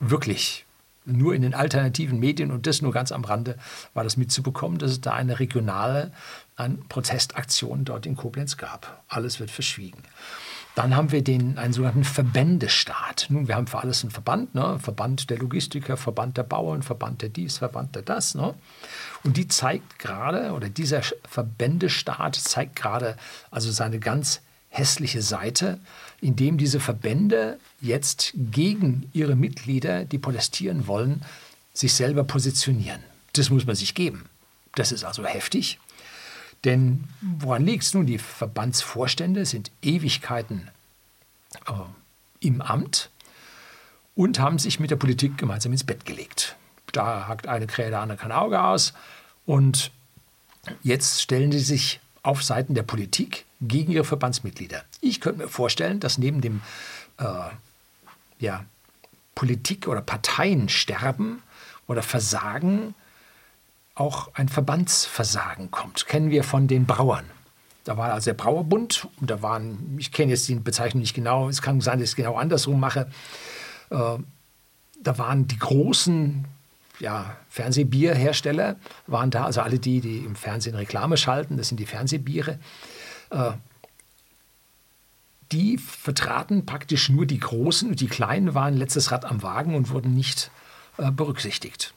wirklich 0.00 0.64
nur 1.04 1.34
in 1.34 1.42
den 1.42 1.54
alternativen 1.54 2.18
Medien 2.18 2.50
und 2.50 2.66
das 2.66 2.82
nur 2.82 2.92
ganz 2.92 3.12
am 3.12 3.24
Rande 3.24 3.58
war 3.94 4.04
das 4.04 4.16
mitzubekommen, 4.16 4.78
dass 4.78 4.90
es 4.90 5.00
da 5.00 5.12
eine 5.12 5.38
regionale 5.38 6.12
eine 6.56 6.76
Protestaktion 6.88 7.84
dort 7.84 8.06
in 8.06 8.16
Koblenz 8.16 8.56
gab. 8.56 9.02
Alles 9.08 9.40
wird 9.40 9.50
verschwiegen. 9.50 10.02
Dann 10.74 10.94
haben 10.94 11.10
wir 11.10 11.22
den, 11.22 11.58
einen 11.58 11.72
sogenannten 11.72 12.04
Verbändestaat. 12.04 13.26
Nun, 13.28 13.48
wir 13.48 13.56
haben 13.56 13.66
für 13.66 13.80
alles 13.80 14.02
einen 14.02 14.12
Verband, 14.12 14.54
ne? 14.54 14.78
Verband 14.78 15.28
der 15.28 15.38
Logistiker, 15.38 15.96
Verband 15.96 16.36
der 16.36 16.44
Bauern, 16.44 16.82
Verband 16.82 17.22
der 17.22 17.28
dies, 17.28 17.58
Verband 17.58 17.96
der 17.96 18.02
das. 18.02 18.34
Ne? 18.34 18.54
Und 19.24 19.36
die 19.36 19.48
zeigt 19.48 19.98
gerade, 19.98 20.52
oder 20.52 20.68
dieser 20.68 21.02
Verbändestaat 21.28 22.36
zeigt 22.36 22.76
gerade 22.76 23.16
also 23.50 23.70
seine 23.70 23.98
ganz 23.98 24.40
hässliche 24.68 25.20
Seite, 25.20 25.80
indem 26.20 26.56
diese 26.56 26.78
Verbände 26.80 27.58
jetzt 27.80 28.32
gegen 28.34 29.10
ihre 29.12 29.34
Mitglieder, 29.34 30.04
die 30.04 30.18
protestieren 30.18 30.86
wollen, 30.86 31.22
sich 31.74 31.92
selber 31.92 32.24
positionieren. 32.24 33.00
Das 33.32 33.50
muss 33.50 33.66
man 33.66 33.76
sich 33.76 33.94
geben. 33.94 34.26
Das 34.74 34.92
ist 34.92 35.04
also 35.04 35.24
heftig. 35.24 35.78
Denn 36.64 37.04
woran 37.20 37.64
liegt 37.64 37.84
es 37.84 37.94
nun? 37.94 38.06
Die 38.06 38.18
Verbandsvorstände 38.18 39.46
sind 39.46 39.70
Ewigkeiten 39.82 40.70
äh, 41.66 41.72
im 42.40 42.60
Amt 42.60 43.10
und 44.14 44.38
haben 44.38 44.58
sich 44.58 44.80
mit 44.80 44.90
der 44.90 44.96
Politik 44.96 45.38
gemeinsam 45.38 45.72
ins 45.72 45.84
Bett 45.84 46.04
gelegt. 46.04 46.56
Da 46.92 47.28
hackt 47.28 47.46
eine 47.46 47.66
Krähe, 47.66 47.90
der 47.90 48.00
andere 48.00 48.18
kein 48.18 48.32
Auge 48.32 48.62
aus. 48.62 48.92
Und 49.46 49.90
jetzt 50.82 51.22
stellen 51.22 51.52
sie 51.52 51.60
sich 51.60 52.00
auf 52.22 52.42
Seiten 52.42 52.74
der 52.74 52.82
Politik 52.82 53.46
gegen 53.60 53.92
ihre 53.92 54.04
Verbandsmitglieder. 54.04 54.84
Ich 55.00 55.20
könnte 55.20 55.42
mir 55.42 55.48
vorstellen, 55.48 56.00
dass 56.00 56.18
neben 56.18 56.40
dem 56.40 56.60
äh, 57.18 57.24
ja, 58.38 58.64
Politik- 59.34 59.88
oder 59.88 60.02
Parteiensterben 60.02 61.42
oder 61.86 62.02
Versagen 62.02 62.94
auch 64.00 64.30
ein 64.34 64.48
Verbandsversagen 64.48 65.70
kommt. 65.70 66.06
Kennen 66.06 66.30
wir 66.30 66.42
von 66.42 66.66
den 66.66 66.86
Brauern. 66.86 67.26
Da 67.84 67.96
war 67.96 68.12
also 68.12 68.30
der 68.30 68.34
Brauerbund 68.34 69.06
und 69.20 69.30
da 69.30 69.42
waren, 69.42 69.96
ich 69.98 70.10
kenne 70.10 70.32
jetzt 70.32 70.48
die 70.48 70.54
Bezeichnung 70.54 71.00
nicht 71.00 71.14
genau, 71.14 71.48
es 71.48 71.62
kann 71.62 71.80
sein, 71.80 71.98
dass 71.98 72.04
ich 72.04 72.10
es 72.10 72.16
genau 72.16 72.36
andersrum 72.36 72.80
mache. 72.80 73.10
Äh, 73.90 74.18
da 75.02 75.18
waren 75.18 75.46
die 75.46 75.58
großen 75.58 76.44
ja, 76.98 77.36
Fernsehbierhersteller, 77.48 78.76
waren 79.06 79.30
da, 79.30 79.44
also 79.44 79.60
alle 79.60 79.78
die, 79.78 80.00
die 80.00 80.18
im 80.18 80.36
Fernsehen 80.36 80.74
Reklame 80.74 81.16
schalten, 81.16 81.56
das 81.56 81.68
sind 81.68 81.80
die 81.80 81.86
Fernsehbiere. 81.86 82.58
Äh, 83.30 83.52
die 85.52 85.78
vertraten 85.78 86.64
praktisch 86.64 87.08
nur 87.08 87.26
die 87.26 87.40
Großen 87.40 87.90
und 87.90 88.00
die 88.00 88.08
Kleinen 88.08 88.54
waren 88.54 88.76
letztes 88.76 89.10
Rad 89.10 89.24
am 89.24 89.42
Wagen 89.42 89.74
und 89.74 89.90
wurden 89.90 90.14
nicht 90.14 90.50
äh, 90.96 91.10
berücksichtigt. 91.10 91.92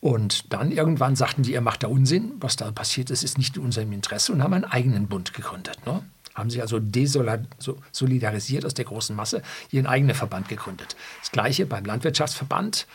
Und 0.00 0.52
dann 0.52 0.70
irgendwann 0.70 1.16
sagten 1.16 1.42
die, 1.42 1.52
ihr 1.52 1.60
macht 1.60 1.82
da 1.82 1.88
Unsinn, 1.88 2.32
was 2.40 2.56
da 2.56 2.70
passiert 2.70 3.10
ist, 3.10 3.24
ist 3.24 3.36
nicht 3.36 3.56
in 3.56 3.64
unserem 3.64 3.92
Interesse 3.92 4.32
und 4.32 4.42
haben 4.42 4.54
einen 4.54 4.64
eigenen 4.64 5.08
Bund 5.08 5.34
gegründet. 5.34 5.78
Ne? 5.86 6.02
Haben 6.34 6.50
sich 6.50 6.60
also 6.60 6.78
desolidarisiert 6.78 8.64
aus 8.64 8.74
der 8.74 8.84
großen 8.84 9.16
Masse, 9.16 9.42
ihren 9.72 9.86
eigenen 9.86 10.14
Verband 10.14 10.48
gegründet. 10.48 10.94
Das 11.20 11.32
gleiche 11.32 11.66
beim 11.66 11.84
Landwirtschaftsverband, 11.84 12.86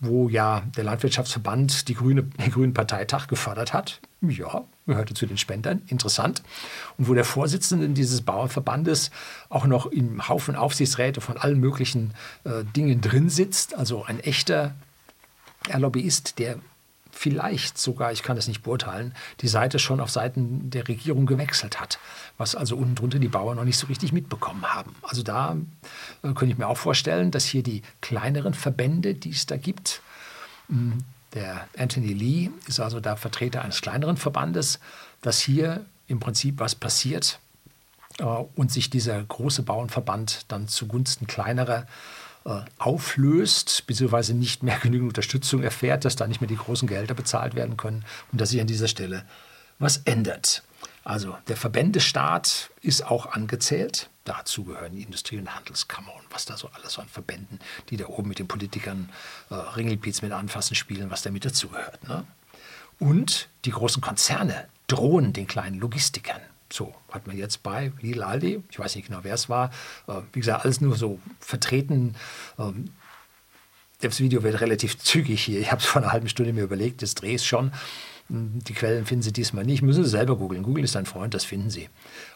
wo 0.00 0.28
ja 0.28 0.62
der 0.76 0.84
Landwirtschaftsverband 0.84 1.88
die 1.88 1.94
Grüne, 1.94 2.22
den 2.44 2.50
Grünen 2.50 2.74
Parteitag 2.74 3.26
gefördert 3.28 3.72
hat. 3.72 4.00
Ja, 4.20 4.64
gehörte 4.86 5.14
zu 5.14 5.24
den 5.24 5.38
Spendern, 5.38 5.80
interessant. 5.86 6.42
Und 6.98 7.08
wo 7.08 7.14
der 7.14 7.24
Vorsitzende 7.24 7.88
dieses 7.88 8.20
Bauernverbandes 8.20 9.10
auch 9.48 9.64
noch 9.64 9.86
im 9.86 10.28
Haufen 10.28 10.56
Aufsichtsräte 10.56 11.22
von 11.22 11.38
allen 11.38 11.58
möglichen 11.58 12.12
äh, 12.44 12.64
Dingen 12.76 13.00
drin 13.00 13.30
sitzt, 13.30 13.74
also 13.74 14.04
ein 14.04 14.20
echter 14.20 14.74
Lobbyist, 15.68 16.38
der 16.38 16.58
vielleicht 17.12 17.78
sogar, 17.78 18.12
ich 18.12 18.22
kann 18.22 18.36
das 18.36 18.48
nicht 18.48 18.62
beurteilen, 18.62 19.14
die 19.40 19.48
Seite 19.48 19.78
schon 19.78 20.00
auf 20.00 20.10
Seiten 20.10 20.70
der 20.70 20.88
Regierung 20.88 21.26
gewechselt 21.26 21.80
hat, 21.80 21.98
was 22.38 22.54
also 22.54 22.76
unten 22.76 22.94
drunter 22.94 23.18
die 23.18 23.28
Bauern 23.28 23.56
noch 23.56 23.64
nicht 23.64 23.78
so 23.78 23.88
richtig 23.88 24.12
mitbekommen 24.12 24.64
haben. 24.64 24.94
Also 25.02 25.22
da 25.22 25.56
äh, 26.22 26.28
könnte 26.28 26.46
ich 26.46 26.58
mir 26.58 26.68
auch 26.68 26.76
vorstellen, 26.76 27.30
dass 27.30 27.44
hier 27.44 27.62
die 27.62 27.82
kleineren 28.00 28.54
Verbände, 28.54 29.14
die 29.14 29.30
es 29.30 29.46
da 29.46 29.56
gibt, 29.56 30.02
hm, 30.68 31.04
der 31.34 31.68
Anthony 31.78 32.12
Lee 32.12 32.50
ist 32.66 32.80
also 32.80 32.98
da 32.98 33.16
Vertreter 33.16 33.62
eines 33.62 33.80
kleineren 33.80 34.16
Verbandes, 34.16 34.80
dass 35.20 35.38
hier 35.40 35.84
im 36.08 36.18
Prinzip 36.18 36.58
was 36.58 36.74
passiert 36.74 37.38
äh, 38.18 38.24
und 38.24 38.72
sich 38.72 38.90
dieser 38.90 39.22
große 39.22 39.62
Bauernverband 39.62 40.46
dann 40.48 40.68
zugunsten 40.68 41.26
kleinerer 41.26 41.86
auflöst, 42.78 43.86
beziehungsweise 43.86 44.34
nicht 44.34 44.62
mehr 44.62 44.78
genügend 44.82 45.08
Unterstützung 45.08 45.62
erfährt, 45.62 46.04
dass 46.04 46.16
da 46.16 46.26
nicht 46.26 46.40
mehr 46.40 46.48
die 46.48 46.56
großen 46.56 46.88
Gehälter 46.88 47.14
bezahlt 47.14 47.54
werden 47.54 47.76
können 47.76 48.04
und 48.32 48.40
dass 48.40 48.50
sich 48.50 48.60
an 48.60 48.66
dieser 48.66 48.88
Stelle 48.88 49.24
was 49.78 49.98
ändert. 49.98 50.62
Also 51.04 51.36
der 51.48 51.56
Verbändestaat 51.56 52.70
ist 52.82 53.06
auch 53.06 53.32
angezählt. 53.32 54.10
Dazu 54.24 54.64
gehören 54.64 54.94
die 54.94 55.02
Industrie- 55.02 55.38
und 55.38 55.54
Handelskammer 55.54 56.14
und 56.14 56.26
was 56.30 56.44
da 56.44 56.56
so 56.56 56.68
alles 56.74 56.98
an 56.98 57.08
Verbänden, 57.08 57.58
die 57.88 57.96
da 57.96 58.06
oben 58.06 58.28
mit 58.28 58.38
den 58.38 58.48
Politikern 58.48 59.08
äh, 59.48 59.54
Ringelpiez 59.54 60.22
mit 60.22 60.32
anfassen 60.32 60.74
spielen, 60.74 61.10
was 61.10 61.22
damit 61.22 61.44
dazugehört. 61.44 62.06
Ne? 62.06 62.26
Und 62.98 63.48
die 63.64 63.70
großen 63.70 64.02
Konzerne 64.02 64.68
drohen 64.86 65.32
den 65.32 65.46
kleinen 65.46 65.80
Logistikern. 65.80 66.40
So 66.72 66.94
hat 67.10 67.26
man 67.26 67.36
jetzt 67.36 67.62
bei 67.62 67.92
Lidl 68.00 68.22
Aldi, 68.22 68.62
ich 68.70 68.78
weiß 68.78 68.94
nicht 68.96 69.08
genau, 69.08 69.20
wer 69.22 69.34
es 69.34 69.48
war, 69.48 69.70
äh, 70.06 70.20
wie 70.32 70.40
gesagt, 70.40 70.64
alles 70.64 70.80
nur 70.80 70.96
so 70.96 71.18
vertreten. 71.40 72.14
Ähm, 72.58 72.90
das 74.00 74.20
Video 74.20 74.42
wird 74.42 74.60
relativ 74.60 74.98
zügig 74.98 75.42
hier. 75.42 75.60
Ich 75.60 75.70
habe 75.70 75.80
es 75.80 75.86
vor 75.86 76.00
einer 76.00 76.12
halben 76.12 76.28
Stunde 76.28 76.52
mir 76.52 76.62
überlegt, 76.62 77.02
das 77.02 77.14
drehe 77.14 77.34
es 77.34 77.44
schon. 77.44 77.72
Die 78.32 78.74
Quellen 78.74 79.06
finden 79.06 79.22
Sie 79.22 79.32
diesmal 79.32 79.64
nicht, 79.64 79.82
müssen 79.82 80.04
Sie 80.04 80.10
selber 80.10 80.36
googeln. 80.36 80.62
Google 80.62 80.84
ist 80.84 80.94
ein 80.94 81.04
Freund, 81.04 81.34
das 81.34 81.44
finden 81.44 81.68
Sie. 81.68 81.88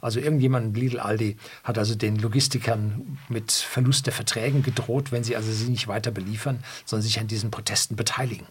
Also 0.02 0.18
irgendjemand, 0.18 0.76
Lidl 0.76 0.98
Aldi, 0.98 1.36
hat 1.62 1.78
also 1.78 1.94
den 1.94 2.16
Logistikern 2.16 3.18
mit 3.28 3.52
Verlust 3.52 4.06
der 4.06 4.12
Verträgen 4.12 4.64
gedroht, 4.64 5.12
wenn 5.12 5.22
sie 5.22 5.36
also 5.36 5.52
sie 5.52 5.70
nicht 5.70 5.86
weiter 5.86 6.10
beliefern, 6.10 6.64
sondern 6.84 7.04
sich 7.04 7.20
an 7.20 7.28
diesen 7.28 7.52
Protesten 7.52 7.94
beteiligen. 7.94 8.46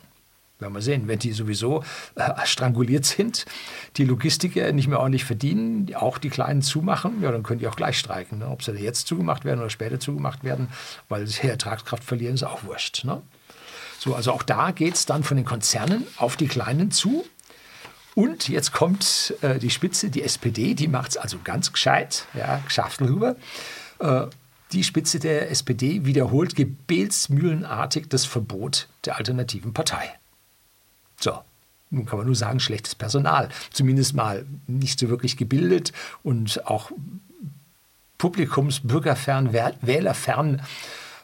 Werden 0.64 0.74
wir 0.74 0.82
sehen, 0.82 1.08
wenn 1.08 1.20
die 1.20 1.34
sowieso 1.34 1.84
äh, 2.16 2.32
stranguliert 2.46 3.06
sind, 3.06 3.46
die 3.98 4.06
Logistiker 4.06 4.72
nicht 4.72 4.88
mehr 4.88 5.00
ordentlich 5.00 5.26
verdienen, 5.26 5.94
auch 5.94 6.18
die 6.18 6.30
Kleinen 6.30 6.62
zumachen, 6.62 7.22
ja, 7.22 7.32
dann 7.32 7.44
können 7.44 7.60
die 7.60 7.68
auch 7.68 7.76
gleich 7.76 8.00
streiken. 8.00 8.40
Ne? 8.40 8.48
Ob 8.48 8.64
sie 8.64 8.72
jetzt 8.72 9.08
zugemacht 9.08 9.44
werden 9.44 9.60
oder 9.60 9.70
später 9.70 10.00
zugemacht 10.00 10.44
werden, 10.44 10.70
weil 11.10 11.28
sie 11.28 11.48
Ertragskraft 11.48 12.04
verlieren, 12.04 12.36
ist 12.36 12.44
auch 12.44 12.64
wurscht. 12.64 13.04
Ne? 13.04 13.22
So, 14.00 14.16
also 14.16 14.32
auch 14.32 14.44
da 14.44 14.72
geht 14.72 14.96
es 14.96 15.06
dann 15.06 15.24
von 15.24 15.38
den 15.38 15.46
Konzernen 15.46 16.08
auf 16.18 16.38
die 16.38 16.48
Kleinen 16.48 16.92
zu. 16.92 17.26
Und 18.16 18.48
jetzt 18.48 18.72
kommt 18.72 19.34
äh, 19.42 19.60
die 19.60 19.70
Spitze, 19.70 20.10
die 20.10 20.24
SPD, 20.24 20.76
die 20.76 20.88
macht 20.88 21.12
es 21.12 21.18
also 21.18 21.40
ganz 21.44 21.74
gescheit, 21.74 22.26
ja, 22.34 22.62
geschafft 22.66 23.02
rüber. 23.02 23.36
Äh, 24.00 24.28
die 24.72 24.84
Spitze 24.84 25.20
der 25.20 25.52
SPD 25.52 26.06
wiederholt 26.06 26.56
gebetsmühlenartig 26.56 28.10
das 28.10 28.26
Verbot 28.26 28.90
der 29.06 29.18
alternativen 29.18 29.74
Partei. 29.74 30.12
So, 31.24 31.40
nun 31.90 32.06
kann 32.06 32.18
man 32.18 32.28
nur 32.28 32.36
sagen, 32.36 32.60
schlechtes 32.60 32.96
Personal. 32.96 33.50
Zumindest 33.72 34.14
mal 34.14 34.46
nicht 34.68 35.00
so 35.00 35.10
wirklich 35.10 35.38
gebildet 35.38 35.94
und 36.24 36.66
auch 36.68 36.92
publikumsbürgerfern, 38.18 39.54
wählerfern. 39.54 40.62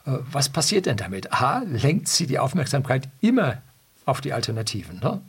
Äh, 0.05 0.11
was 0.31 0.49
passiert 0.49 0.85
denn 0.85 0.97
damit? 0.97 1.33
A, 1.33 1.59
lenkt 1.59 2.07
sie 2.07 2.27
die 2.27 2.39
Aufmerksamkeit 2.39 3.09
immer 3.21 3.61
auf 4.05 4.21
die 4.21 4.33
Alternativen. 4.33 4.99
Ne? 4.99 5.21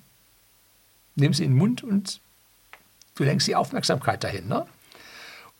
nimm 1.20 1.34
sie 1.34 1.44
in 1.44 1.52
den 1.52 1.58
Mund 1.58 1.84
und 1.84 2.20
du 3.14 3.24
lenkst 3.24 3.46
die 3.46 3.56
Aufmerksamkeit 3.56 4.24
dahin. 4.24 4.48
Ne? 4.48 4.66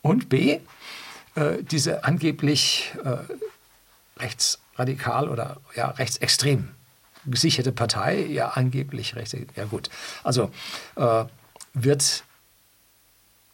Und 0.03 0.29
B, 0.29 0.61
äh, 1.35 1.63
diese 1.63 2.05
angeblich 2.05 2.93
äh, 3.05 3.19
rechtsradikal 4.21 5.29
oder 5.29 5.59
ja, 5.77 5.91
rechtsextrem 5.91 6.71
gesicherte 7.27 7.73
Partei, 7.73 8.25
ja 8.27 8.51
angeblich 8.51 9.17
rechts, 9.17 9.37
ja 9.57 9.65
gut, 9.65 9.91
also 10.23 10.51
äh, 10.97 11.25
wird 11.75 12.25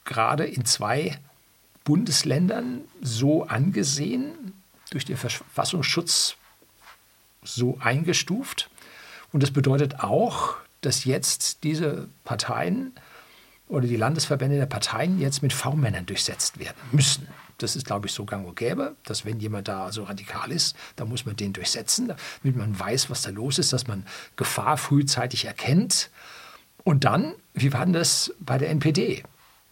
gerade 0.04 0.44
in 0.44 0.64
zwei 0.64 1.18
Bundesländern 1.84 2.82
so 3.00 3.46
angesehen, 3.46 4.52
durch 4.90 5.04
den 5.04 5.16
Verfassungsschutz 5.16 6.36
so 7.42 7.78
eingestuft. 7.80 8.70
Und 9.32 9.42
das 9.42 9.50
bedeutet 9.50 10.00
auch, 10.00 10.56
dass 10.80 11.04
jetzt 11.04 11.64
diese 11.64 12.08
Parteien 12.24 12.92
oder 13.68 13.86
die 13.86 13.96
Landesverbände 13.96 14.56
der 14.56 14.66
Parteien 14.66 15.20
jetzt 15.20 15.42
mit 15.42 15.52
V-Männern 15.52 16.06
durchsetzt 16.06 16.58
werden 16.58 16.76
müssen. 16.92 17.26
Das 17.58 17.76
ist, 17.76 17.86
glaube 17.86 18.06
ich, 18.06 18.12
so 18.12 18.24
gang 18.24 18.46
und 18.46 18.56
gäbe, 18.56 18.96
dass 19.04 19.24
wenn 19.24 19.40
jemand 19.40 19.68
da 19.68 19.90
so 19.92 20.04
radikal 20.04 20.50
ist, 20.52 20.76
dann 20.96 21.08
muss 21.08 21.24
man 21.24 21.36
den 21.36 21.52
durchsetzen, 21.52 22.12
damit 22.42 22.56
man 22.56 22.78
weiß, 22.78 23.08
was 23.10 23.22
da 23.22 23.30
los 23.30 23.58
ist, 23.58 23.72
dass 23.72 23.86
man 23.86 24.06
Gefahr 24.36 24.76
frühzeitig 24.76 25.46
erkennt. 25.46 26.10
Und 26.84 27.04
dann, 27.04 27.34
wie 27.54 27.72
war 27.72 27.84
denn 27.84 27.94
das 27.94 28.34
bei 28.38 28.58
der 28.58 28.70
NPD? 28.70 29.24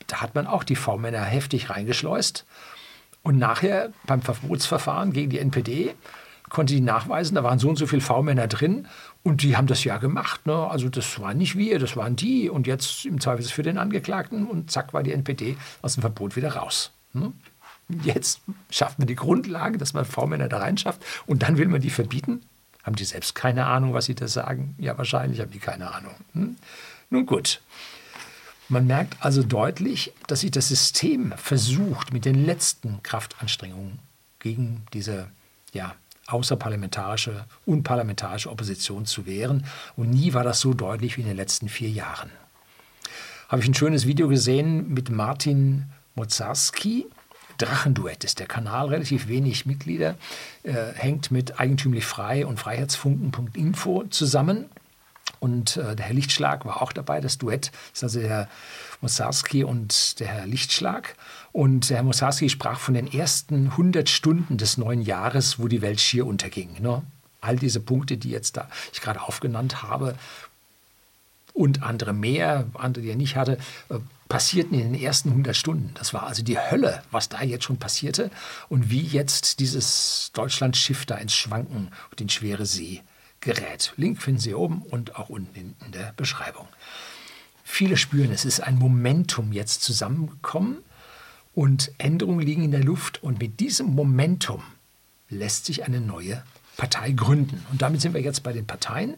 Da 0.07 0.21
hat 0.21 0.35
man 0.35 0.47
auch 0.47 0.65
die 0.65 0.77
V-Männer 0.77 1.23
heftig 1.23 1.71
reingeschleust. 1.71 2.45
Und 3.23 3.39
nachher 3.39 3.91
beim 4.07 4.21
Verbotsverfahren 4.21 5.13
gegen 5.13 5.31
die 5.31 5.39
NPD 5.39 5.95
konnte 6.51 6.75
die 6.75 6.81
nachweisen, 6.81 7.35
da 7.35 7.43
waren 7.43 7.59
so 7.59 7.69
und 7.69 7.77
so 7.77 7.87
viele 7.87 8.03
V-Männer 8.03 8.47
drin 8.47 8.87
und 9.23 9.43
die 9.43 9.57
haben 9.57 9.67
das 9.67 9.83
ja 9.85 9.97
gemacht. 9.99 10.47
Ne? 10.47 10.55
Also 10.55 10.89
das 10.89 11.19
waren 11.21 11.39
nicht 11.39 11.57
wir, 11.57 11.79
das 11.79 11.97
waren 11.97 12.17
die. 12.17 12.51
Und 12.51 12.67
jetzt 12.67 13.07
im 13.07 13.21
Zweifel 13.21 13.45
für 13.45 13.63
den 13.63 13.79
Angeklagten 13.79 14.47
und 14.47 14.71
zack 14.71 14.93
war 14.93 15.03
die 15.03 15.13
NPD 15.13 15.57
aus 15.83 15.95
dem 15.95 16.03
Verbot 16.03 16.37
wieder 16.37 16.55
raus. 16.55 16.93
Ne? 17.13 17.33
Jetzt 18.03 18.41
schafft 18.71 18.99
man 18.99 19.09
die 19.09 19.15
Grundlage, 19.15 19.79
dass 19.79 19.93
man 19.93 20.05
V-Männer 20.05 20.49
da 20.49 20.59
reinschafft 20.59 21.05
und 21.27 21.43
dann 21.43 21.59
will 21.59 21.69
man 21.69 21.81
die 21.81 21.91
verbieten. 21.91 22.43
Haben 22.83 22.97
die 22.97 23.05
selbst 23.05 23.35
keine 23.35 23.67
Ahnung, 23.67 23.95
was 23.95 24.07
sie 24.07 24.15
da 24.15 24.29
sagen? 24.29 24.75
Ja, 24.79 24.97
wahrscheinlich 24.99 25.41
haben 25.41 25.51
die 25.51 25.59
keine 25.59 25.93
Ahnung. 25.93 26.15
Hm? 26.33 26.57
Nun 27.11 27.27
gut. 27.27 27.61
Man 28.69 28.87
merkt 28.87 29.17
also 29.21 29.43
deutlich, 29.43 30.13
dass 30.27 30.41
sich 30.41 30.51
das 30.51 30.69
System 30.69 31.33
versucht, 31.37 32.13
mit 32.13 32.25
den 32.25 32.47
letzten 32.47 33.03
Kraftanstrengungen 33.03 33.99
gegen 34.39 34.83
diese 34.93 35.29
ja, 35.73 35.95
außerparlamentarische, 36.27 37.45
unparlamentarische 37.67 38.51
Opposition 38.51 39.07
zu 39.07 39.27
wehren. 39.27 39.67
Und 39.97 40.11
nie 40.11 40.33
war 40.33 40.45
das 40.45 40.61
so 40.61 40.73
deutlich 40.75 41.17
wie 41.17 41.23
in 41.23 41.29
den 41.29 41.37
letzten 41.37 41.69
vier 41.69 41.91
Jahren. 41.91 42.31
Habe 43.49 43.63
ich 43.63 43.69
ein 43.69 43.75
schönes 43.75 44.07
Video 44.07 44.29
gesehen 44.29 44.93
mit 44.93 45.11
Martin 45.11 45.87
Mozarski. 46.15 47.07
Drachenduett 47.59 48.25
ist 48.25 48.39
der 48.39 48.47
Kanal, 48.47 48.89
relativ 48.89 49.29
wenig 49.29 49.67
Mitglieder, 49.67 50.17
äh, 50.63 50.73
hängt 50.95 51.31
mit 51.31 51.61
eigentümlich 51.61 52.05
frei 52.05 52.47
und 52.47 52.59
freiheitsfunken.info 52.59 54.05
zusammen. 54.05 54.67
Und 55.41 55.77
äh, 55.77 55.95
der 55.95 56.07
Herr 56.07 56.15
Lichtschlag 56.15 56.65
war 56.65 56.81
auch 56.81 56.93
dabei. 56.93 57.21
Das 57.21 57.39
Duett 57.39 57.71
ist 57.93 58.03
also 58.03 58.21
der 58.21 58.29
Herr 58.29 58.49
Mosarski 59.01 59.65
und 59.65 60.21
der 60.21 60.29
Herr 60.29 60.47
Lichtschlag. 60.47 61.17
Und 61.53 61.91
der 61.91 61.99
Herr 61.99 62.05
Mosarski 62.05 62.49
sprach 62.49 62.79
von 62.79 62.95
den 62.95 63.13
ersten 63.13 63.67
100 63.71 64.09
Stunden 64.09 64.57
des 64.57 64.79
neuen 64.79 65.03
Jahres, 65.03 65.59
wo 65.59 65.69
die 65.69 65.83
Welt 65.83 66.01
schier 66.01 66.27
unterging. 66.27 66.81
Ne? 66.81 67.03
All 67.41 67.57
diese 67.57 67.81
Punkte, 67.81 68.17
die 68.17 68.31
jetzt 68.31 68.57
da 68.57 68.69
ich 68.93 69.01
gerade 69.01 69.21
aufgenannt 69.21 69.83
habe 69.83 70.17
und 71.53 71.83
andere 71.83 72.13
mehr, 72.13 72.67
andere, 72.75 73.03
die 73.03 73.11
er 73.11 73.17
nicht 73.17 73.37
hatte, 73.37 73.59
äh, 73.91 73.99
passierten 74.35 74.77
in 74.77 74.93
den 74.93 75.01
ersten 75.01 75.29
100 75.29 75.57
Stunden. 75.57 75.95
Das 75.95 76.13
war 76.13 76.25
also 76.25 76.43
die 76.43 76.59
Hölle, 76.59 77.05
was 77.13 77.29
da 77.29 77.41
jetzt 77.45 77.63
schon 77.63 77.77
passierte 77.77 78.33
und 78.69 78.91
wie 78.91 79.01
jetzt 79.01 79.61
dieses 79.61 80.33
Deutschlandschiff 80.35 81.07
da 81.07 81.15
ins 81.15 81.37
Schwanken 81.37 81.93
und 82.11 82.21
in 82.21 82.29
schwere 82.29 82.67
See 82.67 83.03
gerät. 83.39 83.93
Link 83.97 84.21
finden 84.21 84.41
Sie 84.41 84.53
oben 84.53 84.83
und 84.83 85.15
auch 85.15 85.29
unten 85.29 85.77
in 85.87 85.93
der 85.93 86.13
Beschreibung. 86.17 86.67
Viele 87.63 87.97
spüren, 87.97 88.33
es 88.33 88.45
ist 88.45 88.59
ein 88.59 88.77
Momentum 88.77 89.53
jetzt 89.53 89.85
zusammengekommen 89.85 90.79
und 91.55 91.93
Änderungen 91.99 92.45
liegen 92.45 92.65
in 92.65 92.73
der 92.73 92.83
Luft 92.83 93.23
und 93.23 93.39
mit 93.39 93.61
diesem 93.61 93.95
Momentum 93.95 94.65
lässt 95.29 95.65
sich 95.65 95.85
eine 95.85 96.01
neue 96.01 96.43
Partei 96.77 97.13
gründen. 97.13 97.65
Und 97.71 97.83
damit 97.83 98.01
sind 98.01 98.15
wir 98.15 98.21
jetzt 98.21 98.43
bei 98.43 98.53
den 98.53 98.67
Parteien. 98.67 99.15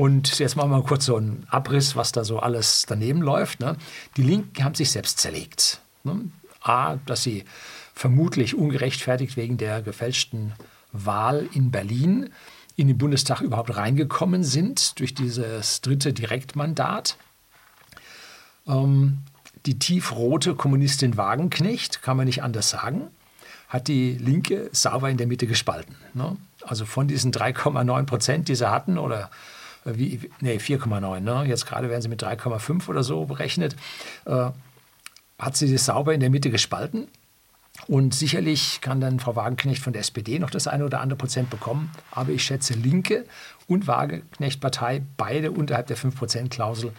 Und 0.00 0.38
jetzt 0.38 0.56
machen 0.56 0.70
wir 0.70 0.78
mal 0.78 0.82
kurz 0.82 1.04
so 1.04 1.16
einen 1.16 1.46
Abriss, 1.50 1.94
was 1.94 2.10
da 2.10 2.24
so 2.24 2.38
alles 2.38 2.86
daneben 2.88 3.20
läuft. 3.20 3.60
Ne? 3.60 3.76
Die 4.16 4.22
Linken 4.22 4.64
haben 4.64 4.74
sich 4.74 4.90
selbst 4.90 5.18
zerlegt. 5.18 5.82
Ne? 6.04 6.30
A, 6.62 6.96
dass 7.04 7.22
sie 7.22 7.44
vermutlich 7.92 8.54
ungerechtfertigt 8.54 9.36
wegen 9.36 9.58
der 9.58 9.82
gefälschten 9.82 10.54
Wahl 10.90 11.50
in 11.52 11.70
Berlin 11.70 12.30
in 12.76 12.88
den 12.88 12.96
Bundestag 12.96 13.42
überhaupt 13.42 13.76
reingekommen 13.76 14.42
sind 14.42 14.98
durch 15.00 15.12
dieses 15.12 15.82
dritte 15.82 16.14
Direktmandat. 16.14 17.18
Ähm, 18.66 19.18
die 19.66 19.78
tiefrote 19.78 20.54
Kommunistin 20.54 21.18
Wagenknecht, 21.18 22.00
kann 22.00 22.16
man 22.16 22.24
nicht 22.24 22.42
anders 22.42 22.70
sagen, 22.70 23.08
hat 23.68 23.86
die 23.86 24.14
Linke 24.14 24.70
sauber 24.72 25.10
in 25.10 25.18
der 25.18 25.26
Mitte 25.26 25.46
gespalten. 25.46 25.94
Ne? 26.14 26.38
Also 26.62 26.86
von 26.86 27.06
diesen 27.06 27.32
3,9 27.32 28.06
Prozent, 28.06 28.48
die 28.48 28.54
sie 28.54 28.70
hatten, 28.70 28.96
oder 28.96 29.28
wie, 29.84 30.30
nee, 30.40 30.56
4,9, 30.56 31.20
ne? 31.20 31.44
jetzt 31.46 31.66
gerade 31.66 31.88
werden 31.88 32.02
sie 32.02 32.08
mit 32.08 32.22
3,5 32.22 32.88
oder 32.88 33.02
so 33.02 33.24
berechnet, 33.24 33.76
äh, 34.26 34.50
hat 35.38 35.56
sie 35.56 35.72
das 35.72 35.86
sauber 35.86 36.14
in 36.14 36.20
der 36.20 36.30
Mitte 36.30 36.50
gespalten. 36.50 37.08
Und 37.86 38.14
sicherlich 38.14 38.80
kann 38.80 39.00
dann 39.00 39.20
Frau 39.20 39.36
Wagenknecht 39.36 39.82
von 39.82 39.92
der 39.92 40.00
SPD 40.00 40.38
noch 40.38 40.50
das 40.50 40.66
eine 40.66 40.84
oder 40.84 41.00
andere 41.00 41.16
Prozent 41.16 41.50
bekommen. 41.50 41.90
Aber 42.10 42.30
ich 42.30 42.44
schätze 42.44 42.74
Linke 42.74 43.24
und 43.68 43.86
Wagenknecht-Partei 43.86 45.02
beide 45.16 45.50
unterhalb 45.50 45.86
der 45.86 45.96
5-Prozent-Klausel 45.96 46.92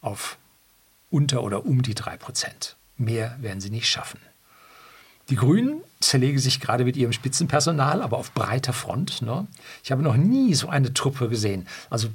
auf 0.00 0.38
unter 1.10 1.42
oder 1.42 1.66
um 1.66 1.82
die 1.82 1.94
3 1.94 2.16
Prozent. 2.16 2.76
Mehr 2.96 3.36
werden 3.40 3.60
sie 3.60 3.70
nicht 3.70 3.88
schaffen. 3.88 4.20
Die 5.28 5.36
Grünen 5.36 5.82
zerlegen 6.04 6.38
sich 6.38 6.60
gerade 6.60 6.84
mit 6.84 6.96
ihrem 6.96 7.12
Spitzenpersonal, 7.12 8.02
aber 8.02 8.18
auf 8.18 8.32
breiter 8.32 8.72
Front. 8.72 9.22
Ne? 9.22 9.46
Ich 9.82 9.90
habe 9.90 10.02
noch 10.02 10.16
nie 10.16 10.54
so 10.54 10.68
eine 10.68 10.92
Truppe 10.92 11.28
gesehen. 11.28 11.66
Also 11.90 12.08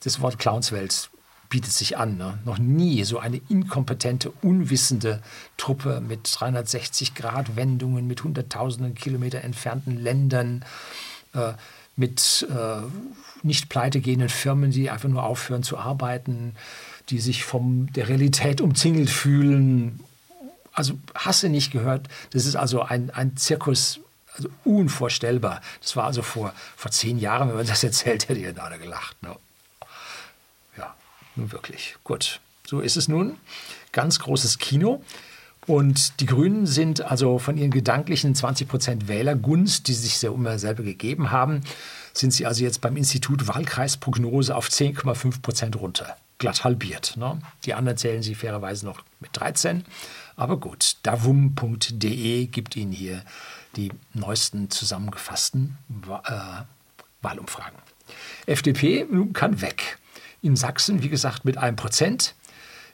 das 0.00 0.20
Wort 0.20 0.38
Clownswelt 0.38 1.10
bietet 1.48 1.72
sich 1.72 1.96
an. 1.96 2.16
Ne? 2.16 2.38
Noch 2.44 2.58
nie 2.58 3.04
so 3.04 3.18
eine 3.18 3.40
inkompetente, 3.48 4.30
unwissende 4.42 5.22
Truppe 5.56 6.00
mit 6.00 6.26
360-Grad-Wendungen, 6.26 8.06
mit 8.06 8.24
hunderttausenden 8.24 8.94
Kilometer 8.94 9.42
entfernten 9.42 9.96
Ländern, 9.96 10.64
äh, 11.34 11.52
mit 11.96 12.46
äh, 12.50 12.82
nicht 13.42 13.68
pleitegehenden 13.68 14.28
Firmen, 14.28 14.70
die 14.70 14.90
einfach 14.90 15.08
nur 15.08 15.22
aufhören 15.24 15.62
zu 15.62 15.78
arbeiten, 15.78 16.54
die 17.10 17.20
sich 17.20 17.44
von 17.44 17.88
der 17.94 18.08
Realität 18.08 18.60
umzingelt 18.60 19.10
fühlen. 19.10 20.00
Also 20.74 20.98
hasse 21.14 21.48
nicht 21.48 21.70
gehört. 21.70 22.08
Das 22.30 22.46
ist 22.46 22.56
also 22.56 22.82
ein, 22.82 23.10
ein 23.10 23.36
Zirkus, 23.36 24.00
also 24.34 24.48
unvorstellbar. 24.64 25.62
Das 25.80 25.96
war 25.96 26.04
also 26.04 26.22
vor, 26.22 26.52
vor 26.76 26.90
zehn 26.90 27.18
Jahren, 27.18 27.48
wenn 27.48 27.56
man 27.56 27.66
das 27.66 27.84
erzählt, 27.84 28.28
hätte 28.28 28.40
ihr 28.40 28.62
alle 28.62 28.78
gelacht. 28.78 29.22
Ne? 29.22 29.34
Ja, 30.76 30.94
nun 31.36 31.52
wirklich. 31.52 31.96
Gut, 32.04 32.40
so 32.66 32.80
ist 32.80 32.96
es 32.96 33.08
nun. 33.08 33.36
Ganz 33.92 34.18
großes 34.18 34.58
Kino. 34.58 35.02
Und 35.66 36.20
die 36.20 36.26
Grünen 36.26 36.66
sind 36.66 37.00
also 37.00 37.38
von 37.38 37.56
ihren 37.56 37.70
gedanklichen 37.70 38.34
20 38.34 38.68
Prozent 38.68 39.08
Wählergunst, 39.08 39.88
die 39.88 39.94
sie 39.94 40.08
sich 40.08 40.22
immer 40.24 40.58
selber 40.58 40.82
gegeben 40.82 41.30
haben, 41.30 41.62
sind 42.12 42.32
sie 42.32 42.44
also 42.44 42.62
jetzt 42.62 42.82
beim 42.82 42.96
Institut 42.96 43.48
Wahlkreisprognose 43.48 44.54
auf 44.54 44.68
10,5 44.68 45.40
Prozent 45.40 45.76
runter 45.76 46.16
glatt 46.38 46.64
halbiert. 46.64 47.16
Ne? 47.16 47.40
Die 47.64 47.74
anderen 47.74 47.96
zählen 47.96 48.22
sie 48.22 48.34
fairerweise 48.34 48.84
noch 48.86 49.02
mit 49.20 49.30
13. 49.32 49.84
Aber 50.36 50.58
gut, 50.58 50.96
davum.de 51.02 52.46
gibt 52.46 52.76
Ihnen 52.76 52.92
hier 52.92 53.22
die 53.76 53.92
neuesten 54.12 54.70
zusammengefassten 54.70 55.78
äh, 56.08 56.62
Wahlumfragen. 57.22 57.78
FDP 58.46 59.06
kann 59.32 59.60
weg. 59.60 59.98
In 60.42 60.56
Sachsen, 60.56 61.02
wie 61.02 61.08
gesagt, 61.08 61.44
mit 61.44 61.56
einem 61.56 61.76
Prozent. 61.76 62.34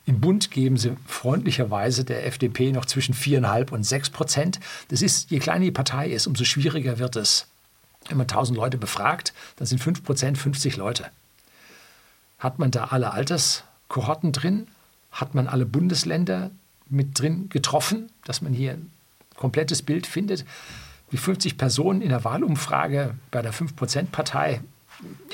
Im 0.07 0.21
Bund 0.21 0.51
geben 0.51 0.77
sie 0.77 0.97
freundlicherweise 1.07 2.05
der 2.05 2.27
FDP 2.27 2.73
noch 2.73 2.87
zwischen 2.87 3.15
4,5 3.15 3.71
und 3.71 3.85
6 3.85 4.11
Prozent. 4.11 4.61
Das 4.89 5.03
ist, 5.03 5.31
je 5.31 5.39
kleiner 5.39 5.65
die 5.65 5.71
Partei 5.71 6.09
ist, 6.09 6.27
umso 6.27 6.45
schwieriger 6.45 6.99
wird 6.99 7.17
es. 7.17 7.47
Wenn 8.09 8.17
man 8.17 8.25
1000 8.25 8.57
Leute 8.57 8.79
befragt, 8.79 9.35
dann 9.57 9.67
sind 9.67 9.83
5 9.83 10.03
Prozent 10.03 10.39
50 10.39 10.77
Leute. 10.77 11.11
Hat 12.39 12.59
man 12.59 12.71
da 12.71 12.85
alle 12.87 13.13
Alterskohorten 13.13 14.33
drin? 14.33 14.69
Hat 15.13 15.35
man 15.35 15.47
alle 15.47 15.67
Bundesländer 15.67 16.51
mit 16.91 17.19
drin 17.19 17.49
getroffen, 17.49 18.11
dass 18.25 18.43
man 18.43 18.53
hier 18.53 18.73
ein 18.73 18.91
komplettes 19.37 19.83
Bild 19.83 20.07
findet? 20.07 20.45
Die 21.13 21.17
50 21.17 21.59
Personen 21.59 22.03
in 22.03 22.11
der 22.11 22.25
Wahlumfrage 22.25 23.15
bei 23.31 23.43
der 23.43 23.53
5%-Partei 23.53 24.61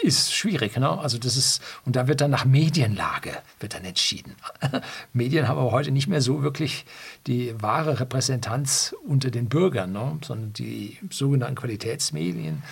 ist 0.02 0.34
schwierig. 0.34 0.76
Ne? 0.76 0.88
Also 0.88 1.18
das 1.18 1.36
ist, 1.36 1.62
und 1.84 1.96
da 1.96 2.06
wird 2.08 2.20
dann 2.20 2.30
nach 2.30 2.44
Medienlage 2.44 3.32
wird 3.60 3.74
dann 3.74 3.84
entschieden. 3.84 4.34
Medien 5.12 5.48
haben 5.48 5.58
aber 5.58 5.72
heute 5.72 5.90
nicht 5.90 6.06
mehr 6.06 6.20
so 6.20 6.42
wirklich 6.42 6.84
die 7.26 7.60
wahre 7.60 8.00
Repräsentanz 8.00 8.94
unter 9.06 9.30
den 9.30 9.48
Bürgern, 9.48 9.92
ne? 9.92 10.18
sondern 10.22 10.52
die 10.52 10.98
sogenannten 11.10 11.56
Qualitätsmedien 11.56 12.62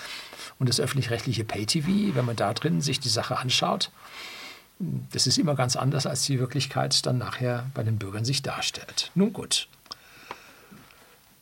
und 0.58 0.68
das 0.68 0.80
öffentlich-rechtliche 0.80 1.44
Pay-TV, 1.44 2.14
wenn 2.14 2.24
man 2.24 2.36
da 2.36 2.52
drin 2.54 2.80
sich 2.80 3.00
die 3.00 3.08
Sache 3.08 3.38
anschaut, 3.38 3.90
das 4.78 5.26
ist 5.26 5.38
immer 5.38 5.54
ganz 5.54 5.76
anders, 5.76 6.06
als 6.06 6.24
die 6.24 6.38
Wirklichkeit 6.38 7.06
dann 7.06 7.18
nachher 7.18 7.70
bei 7.74 7.82
den 7.82 7.98
Bürgern 7.98 8.24
sich 8.24 8.42
darstellt. 8.42 9.10
Nun 9.14 9.32
gut. 9.32 9.68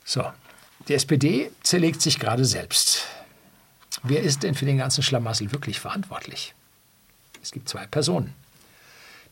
So, 0.05 0.25
die 0.89 0.95
SPD 0.95 1.51
zerlegt 1.63 2.03
sich 2.03 2.19
gerade 2.19 2.45
selbst. 2.45 3.07
Wer 4.03 4.23
ist 4.23 4.43
denn 4.43 4.55
für 4.55 4.67
den 4.67 4.79
ganzen 4.79 5.03
Schlamassel 5.03 5.53
wirklich 5.53 5.81
verantwortlich? 5.81 6.55
Es 7.43 7.53
gibt 7.53 7.69
zwei 7.69 7.87
Personen, 7.87 8.35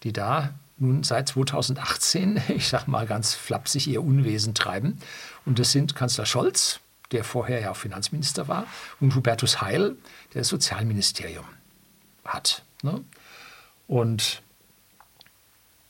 die 0.03 0.13
da 0.13 0.55
nun 0.79 1.03
seit 1.03 1.29
2018, 1.29 2.41
ich 2.49 2.69
sag 2.69 2.87
mal 2.87 3.07
ganz 3.07 3.35
flapsig, 3.35 3.87
ihr 3.87 4.03
Unwesen 4.03 4.55
treiben. 4.55 4.99
Und 5.45 5.59
das 5.59 5.73
sind 5.73 5.95
Kanzler 5.95 6.27
Scholz, 6.27 6.81
der 7.13 7.25
vorher 7.25 7.61
ja 7.61 7.71
auch 7.73 7.77
Finanzminister 7.77 8.49
war, 8.49 8.67
und 9.01 9.15
Hubertus 9.15 9.61
Heil, 9.61 9.97
der 10.33 10.43
das 10.43 10.49
Sozialministerium 10.49 11.47
hat. 12.25 12.63
Ne? 12.83 13.05
Und 13.91 14.41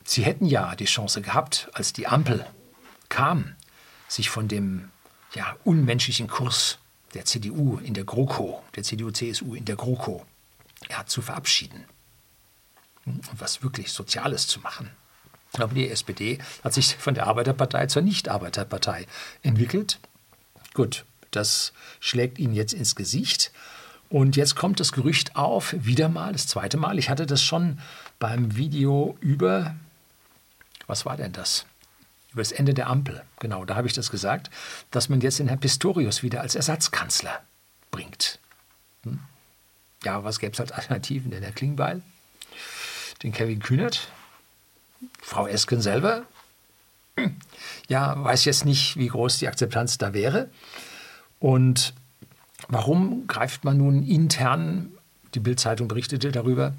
sie 0.04 0.24
hätten 0.24 0.46
ja 0.46 0.74
die 0.74 0.86
Chance 0.86 1.20
gehabt, 1.20 1.68
als 1.74 1.92
die 1.92 2.06
Ampel 2.06 2.46
kam, 3.10 3.56
sich 4.08 4.30
von 4.30 4.48
dem 4.48 4.90
ja, 5.34 5.54
unmenschlichen 5.64 6.26
Kurs 6.26 6.78
der 7.12 7.26
CDU 7.26 7.76
in 7.76 7.92
der 7.92 8.04
GroKo, 8.04 8.64
der 8.74 8.84
CDU-CSU 8.84 9.54
in 9.54 9.66
der 9.66 9.76
GroKo, 9.76 10.24
ja, 10.88 11.04
zu 11.04 11.20
verabschieden 11.20 11.84
und 13.04 13.22
was 13.38 13.62
wirklich 13.62 13.92
Soziales 13.92 14.46
zu 14.46 14.60
machen. 14.60 14.90
Aber 15.58 15.74
die 15.74 15.90
SPD 15.90 16.38
hat 16.64 16.72
sich 16.72 16.96
von 16.96 17.12
der 17.12 17.26
Arbeiterpartei 17.26 17.84
zur 17.84 18.00
Nicht-Arbeiterpartei 18.00 19.06
entwickelt. 19.42 19.98
Gut, 20.72 21.04
das 21.32 21.74
schlägt 21.98 22.38
ihnen 22.38 22.54
jetzt 22.54 22.72
ins 22.72 22.96
Gesicht. 22.96 23.52
Und 24.10 24.34
jetzt 24.36 24.56
kommt 24.56 24.80
das 24.80 24.90
Gerücht 24.90 25.36
auf, 25.36 25.74
wieder 25.78 26.08
mal, 26.08 26.32
das 26.32 26.48
zweite 26.48 26.76
Mal. 26.76 26.98
Ich 26.98 27.08
hatte 27.08 27.26
das 27.26 27.42
schon 27.42 27.78
beim 28.18 28.56
Video 28.56 29.16
über, 29.20 29.76
was 30.88 31.06
war 31.06 31.16
denn 31.16 31.32
das? 31.32 31.64
Über 32.32 32.42
das 32.42 32.50
Ende 32.50 32.74
der 32.74 32.88
Ampel, 32.88 33.22
genau, 33.38 33.64
da 33.64 33.76
habe 33.76 33.86
ich 33.86 33.92
das 33.92 34.10
gesagt, 34.10 34.50
dass 34.90 35.08
man 35.08 35.20
jetzt 35.20 35.38
den 35.38 35.46
Herrn 35.46 35.60
Pistorius 35.60 36.24
wieder 36.24 36.40
als 36.40 36.56
Ersatzkanzler 36.56 37.40
bringt. 37.92 38.40
Hm? 39.04 39.20
Ja, 40.04 40.24
was 40.24 40.40
gäbe 40.40 40.52
es 40.52 40.60
als 40.60 40.72
Alternativen? 40.72 41.30
Den 41.30 41.44
Herr 41.44 41.52
Klingbeil, 41.52 42.02
den 43.22 43.30
Kevin 43.30 43.60
Kühnert, 43.60 44.08
Frau 45.22 45.46
Esken 45.46 45.80
selber. 45.80 46.24
Hm. 47.16 47.36
Ja, 47.88 48.22
weiß 48.22 48.44
jetzt 48.44 48.64
nicht, 48.64 48.96
wie 48.96 49.08
groß 49.08 49.38
die 49.38 49.46
Akzeptanz 49.48 49.98
da 49.98 50.14
wäre. 50.14 50.50
Und 51.38 51.94
warum 52.70 53.26
greift 53.26 53.64
man 53.64 53.76
nun 53.76 54.06
intern, 54.06 54.90
die 55.34 55.40
Bildzeitung 55.40 55.88
berichtete 55.88 56.32
darüber, 56.32 56.74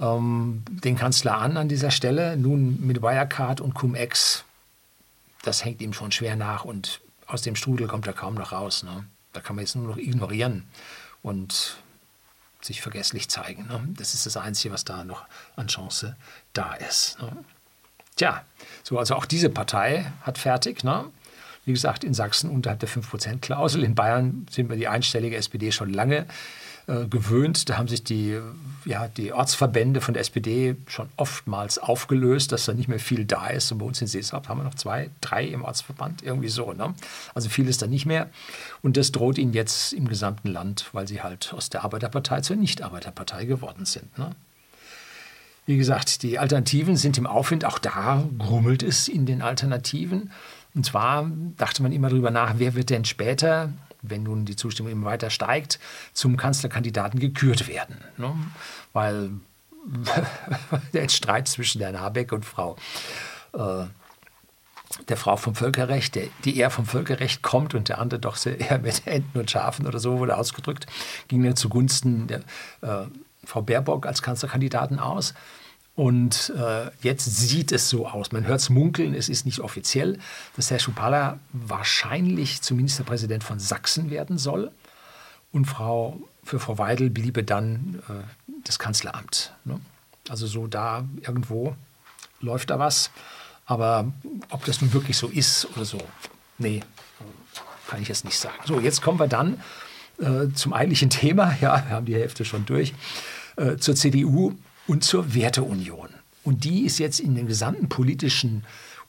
ähm, 0.00 0.62
den 0.68 0.96
Kanzler 0.96 1.38
an 1.38 1.56
an 1.56 1.68
dieser 1.68 1.90
Stelle, 1.90 2.36
nun 2.36 2.80
mit 2.86 3.02
Wirecard 3.02 3.60
und 3.60 3.74
Cum-Ex, 3.74 4.44
das 5.42 5.64
hängt 5.64 5.80
ihm 5.80 5.92
schon 5.92 6.12
schwer 6.12 6.36
nach 6.36 6.64
und 6.64 7.00
aus 7.26 7.42
dem 7.42 7.56
Strudel 7.56 7.88
kommt 7.88 8.06
er 8.06 8.12
kaum 8.12 8.34
noch 8.34 8.52
raus. 8.52 8.82
Ne? 8.82 9.04
Da 9.32 9.40
kann 9.40 9.56
man 9.56 9.64
jetzt 9.64 9.76
nur 9.76 9.86
noch 9.86 9.98
ignorieren 9.98 10.64
und 11.22 11.76
sich 12.60 12.80
vergesslich 12.80 13.28
zeigen. 13.28 13.66
Ne? 13.66 13.80
Das 13.96 14.14
ist 14.14 14.26
das 14.26 14.36
Einzige, 14.36 14.72
was 14.72 14.84
da 14.84 15.04
noch 15.04 15.26
an 15.56 15.68
Chance 15.68 16.16
da 16.54 16.74
ist. 16.74 17.20
Ne? 17.20 17.32
Tja, 18.16 18.44
so 18.82 18.98
also 18.98 19.14
auch 19.14 19.26
diese 19.26 19.50
Partei 19.50 20.10
hat 20.22 20.38
fertig. 20.38 20.82
Ne? 20.82 21.04
Wie 21.68 21.74
gesagt, 21.74 22.02
in 22.02 22.14
Sachsen 22.14 22.48
unterhalb 22.48 22.80
der 22.80 22.88
5%-Klausel. 22.88 23.84
In 23.84 23.94
Bayern 23.94 24.46
sind 24.50 24.70
wir 24.70 24.78
die 24.78 24.88
einstellige 24.88 25.36
SPD 25.36 25.70
schon 25.70 25.92
lange 25.92 26.24
äh, 26.86 27.06
gewöhnt. 27.06 27.68
Da 27.68 27.76
haben 27.76 27.88
sich 27.88 28.02
die, 28.02 28.38
ja, 28.86 29.06
die 29.08 29.34
Ortsverbände 29.34 30.00
von 30.00 30.14
der 30.14 30.22
SPD 30.22 30.76
schon 30.86 31.10
oftmals 31.18 31.78
aufgelöst, 31.78 32.52
dass 32.52 32.64
da 32.64 32.72
nicht 32.72 32.88
mehr 32.88 33.00
viel 33.00 33.26
da 33.26 33.48
ist. 33.48 33.70
Und 33.70 33.80
bei 33.80 33.84
uns 33.84 34.00
in 34.00 34.06
Seeshaupt 34.06 34.48
haben 34.48 34.60
wir 34.60 34.64
noch 34.64 34.76
zwei, 34.76 35.10
drei 35.20 35.44
im 35.44 35.62
Ortsverband, 35.62 36.22
irgendwie 36.22 36.48
so. 36.48 36.72
Ne? 36.72 36.94
Also 37.34 37.50
viel 37.50 37.68
ist 37.68 37.82
da 37.82 37.86
nicht 37.86 38.06
mehr. 38.06 38.30
Und 38.80 38.96
das 38.96 39.12
droht 39.12 39.36
ihnen 39.36 39.52
jetzt 39.52 39.92
im 39.92 40.08
gesamten 40.08 40.48
Land, 40.48 40.88
weil 40.92 41.06
sie 41.06 41.20
halt 41.20 41.52
aus 41.52 41.68
der 41.68 41.84
Arbeiterpartei 41.84 42.40
zur 42.40 42.56
Nicht-Arbeiterpartei 42.56 43.44
geworden 43.44 43.84
sind. 43.84 44.16
Ne? 44.16 44.34
Wie 45.68 45.76
gesagt, 45.76 46.22
die 46.22 46.38
Alternativen 46.38 46.96
sind 46.96 47.18
im 47.18 47.26
Aufwind. 47.26 47.66
Auch 47.66 47.78
da 47.78 48.26
grummelt 48.38 48.82
es 48.82 49.06
in 49.06 49.26
den 49.26 49.42
Alternativen. 49.42 50.30
Und 50.78 50.84
zwar 50.84 51.28
dachte 51.56 51.82
man 51.82 51.90
immer 51.90 52.08
darüber 52.08 52.30
nach, 52.30 52.54
wer 52.58 52.76
wird 52.76 52.90
denn 52.90 53.04
später 53.04 53.72
wenn 54.00 54.22
nun 54.22 54.44
die 54.44 54.54
Zustimmung 54.54 54.92
immer 54.92 55.06
weiter 55.06 55.28
steigt, 55.28 55.80
zum 56.12 56.36
Kanzlerkandidaten 56.36 57.18
gekürt 57.18 57.66
werden. 57.66 57.96
Ne? 58.16 58.32
Weil 58.92 59.32
der 60.92 61.08
Streit 61.08 61.48
zwischen 61.48 61.80
Herrn 61.80 61.98
Habeck 61.98 62.30
und 62.30 62.44
Frau 62.44 62.76
äh, 63.54 63.86
der 65.08 65.16
Frau 65.16 65.36
vom 65.36 65.56
Völkerrecht, 65.56 66.14
der, 66.14 66.28
die 66.44 66.56
eher 66.56 66.70
vom 66.70 66.86
Völkerrecht 66.86 67.42
kommt 67.42 67.74
und 67.74 67.88
der 67.88 67.98
andere 67.98 68.20
doch 68.20 68.36
sehr 68.36 68.60
eher 68.60 68.78
mit 68.78 69.04
Enten 69.04 69.36
und 69.36 69.50
Schafen 69.50 69.84
oder 69.84 69.98
so 69.98 70.20
wurde 70.20 70.36
ausgedrückt, 70.36 70.86
ging 71.26 71.40
mir 71.40 71.56
zugunsten 71.56 72.28
der 72.28 72.38
äh, 72.82 73.08
Frau 73.44 73.62
Baerbock 73.62 74.06
als 74.06 74.22
Kanzlerkandidaten 74.22 75.00
aus. 75.00 75.34
Und 75.98 76.52
äh, 76.56 76.92
jetzt 77.00 77.24
sieht 77.24 77.72
es 77.72 77.90
so 77.90 78.06
aus. 78.06 78.30
Man 78.30 78.46
hört 78.46 78.60
es 78.60 78.70
munkeln, 78.70 79.14
es 79.14 79.28
ist 79.28 79.44
nicht 79.44 79.58
offiziell, 79.58 80.20
dass 80.54 80.70
Herr 80.70 80.78
Schupala 80.78 81.40
wahrscheinlich 81.52 82.62
zum 82.62 82.76
Ministerpräsident 82.76 83.42
von 83.42 83.58
Sachsen 83.58 84.08
werden 84.08 84.38
soll. 84.38 84.70
Und 85.50 85.64
Frau, 85.64 86.20
für 86.44 86.60
Frau 86.60 86.78
Weidel 86.78 87.10
bliebe 87.10 87.42
dann 87.42 88.00
äh, 88.08 88.12
das 88.62 88.78
Kanzleramt. 88.78 89.52
Ne? 89.64 89.80
Also 90.28 90.46
so 90.46 90.68
da 90.68 91.04
irgendwo 91.20 91.74
läuft 92.40 92.70
da 92.70 92.78
was. 92.78 93.10
Aber 93.66 94.12
ob 94.50 94.64
das 94.66 94.80
nun 94.80 94.92
wirklich 94.92 95.16
so 95.16 95.26
ist 95.26 95.66
oder 95.74 95.84
so, 95.84 95.98
nee, 96.58 96.80
kann 97.88 98.00
ich 98.00 98.06
jetzt 98.06 98.24
nicht 98.24 98.38
sagen. 98.38 98.54
So, 98.66 98.78
jetzt 98.78 99.02
kommen 99.02 99.18
wir 99.18 99.26
dann 99.26 99.60
äh, 100.20 100.46
zum 100.54 100.74
eigentlichen 100.74 101.10
Thema. 101.10 101.56
Ja, 101.60 101.82
wir 101.88 101.96
haben 101.96 102.06
die 102.06 102.14
Hälfte 102.14 102.44
schon 102.44 102.66
durch. 102.66 102.94
Äh, 103.56 103.78
zur 103.78 103.96
CDU 103.96 104.54
und 104.88 105.04
zur 105.04 105.34
Werteunion. 105.34 106.08
Und 106.42 106.64
die 106.64 106.84
ist 106.84 106.98
jetzt 106.98 107.20
in 107.20 107.34
der 107.34 107.44
gesamten 107.44 107.88
politischen 107.88 108.64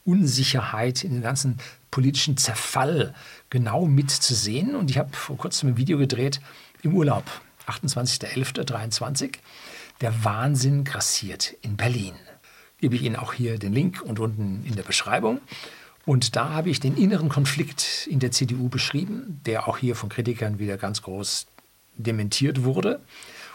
Unsicherheit, 0.05 1.03
in 1.03 1.13
dem 1.13 1.21
ganzen 1.21 1.57
politischen 1.89 2.37
Zerfall 2.37 3.15
genau 3.49 3.85
mitzusehen. 3.85 4.75
Und 4.75 4.91
ich 4.91 4.97
habe 4.97 5.15
vor 5.15 5.37
kurzem 5.37 5.69
ein 5.69 5.77
Video 5.77 5.97
gedreht 5.97 6.41
im 6.83 6.93
Urlaub, 6.93 7.23
28.11.23. 7.67 9.37
Der 10.01 10.23
Wahnsinn 10.23 10.83
grassiert 10.83 11.55
in 11.61 11.77
Berlin. 11.77 12.13
Gebe 12.79 12.95
ich 12.95 13.03
Ihnen 13.03 13.15
auch 13.15 13.33
hier 13.33 13.57
den 13.57 13.73
Link 13.73 14.01
und 14.01 14.19
unten 14.19 14.63
in 14.65 14.75
der 14.75 14.83
Beschreibung. 14.83 15.39
Und 16.05 16.35
da 16.35 16.49
habe 16.49 16.69
ich 16.69 16.79
den 16.79 16.97
inneren 16.97 17.29
Konflikt 17.29 18.07
in 18.09 18.19
der 18.19 18.31
CDU 18.31 18.69
beschrieben, 18.69 19.41
der 19.45 19.67
auch 19.67 19.77
hier 19.77 19.95
von 19.95 20.09
Kritikern 20.09 20.59
wieder 20.59 20.77
ganz 20.77 21.01
groß 21.01 21.47
dementiert 21.97 22.63
wurde. 22.63 22.99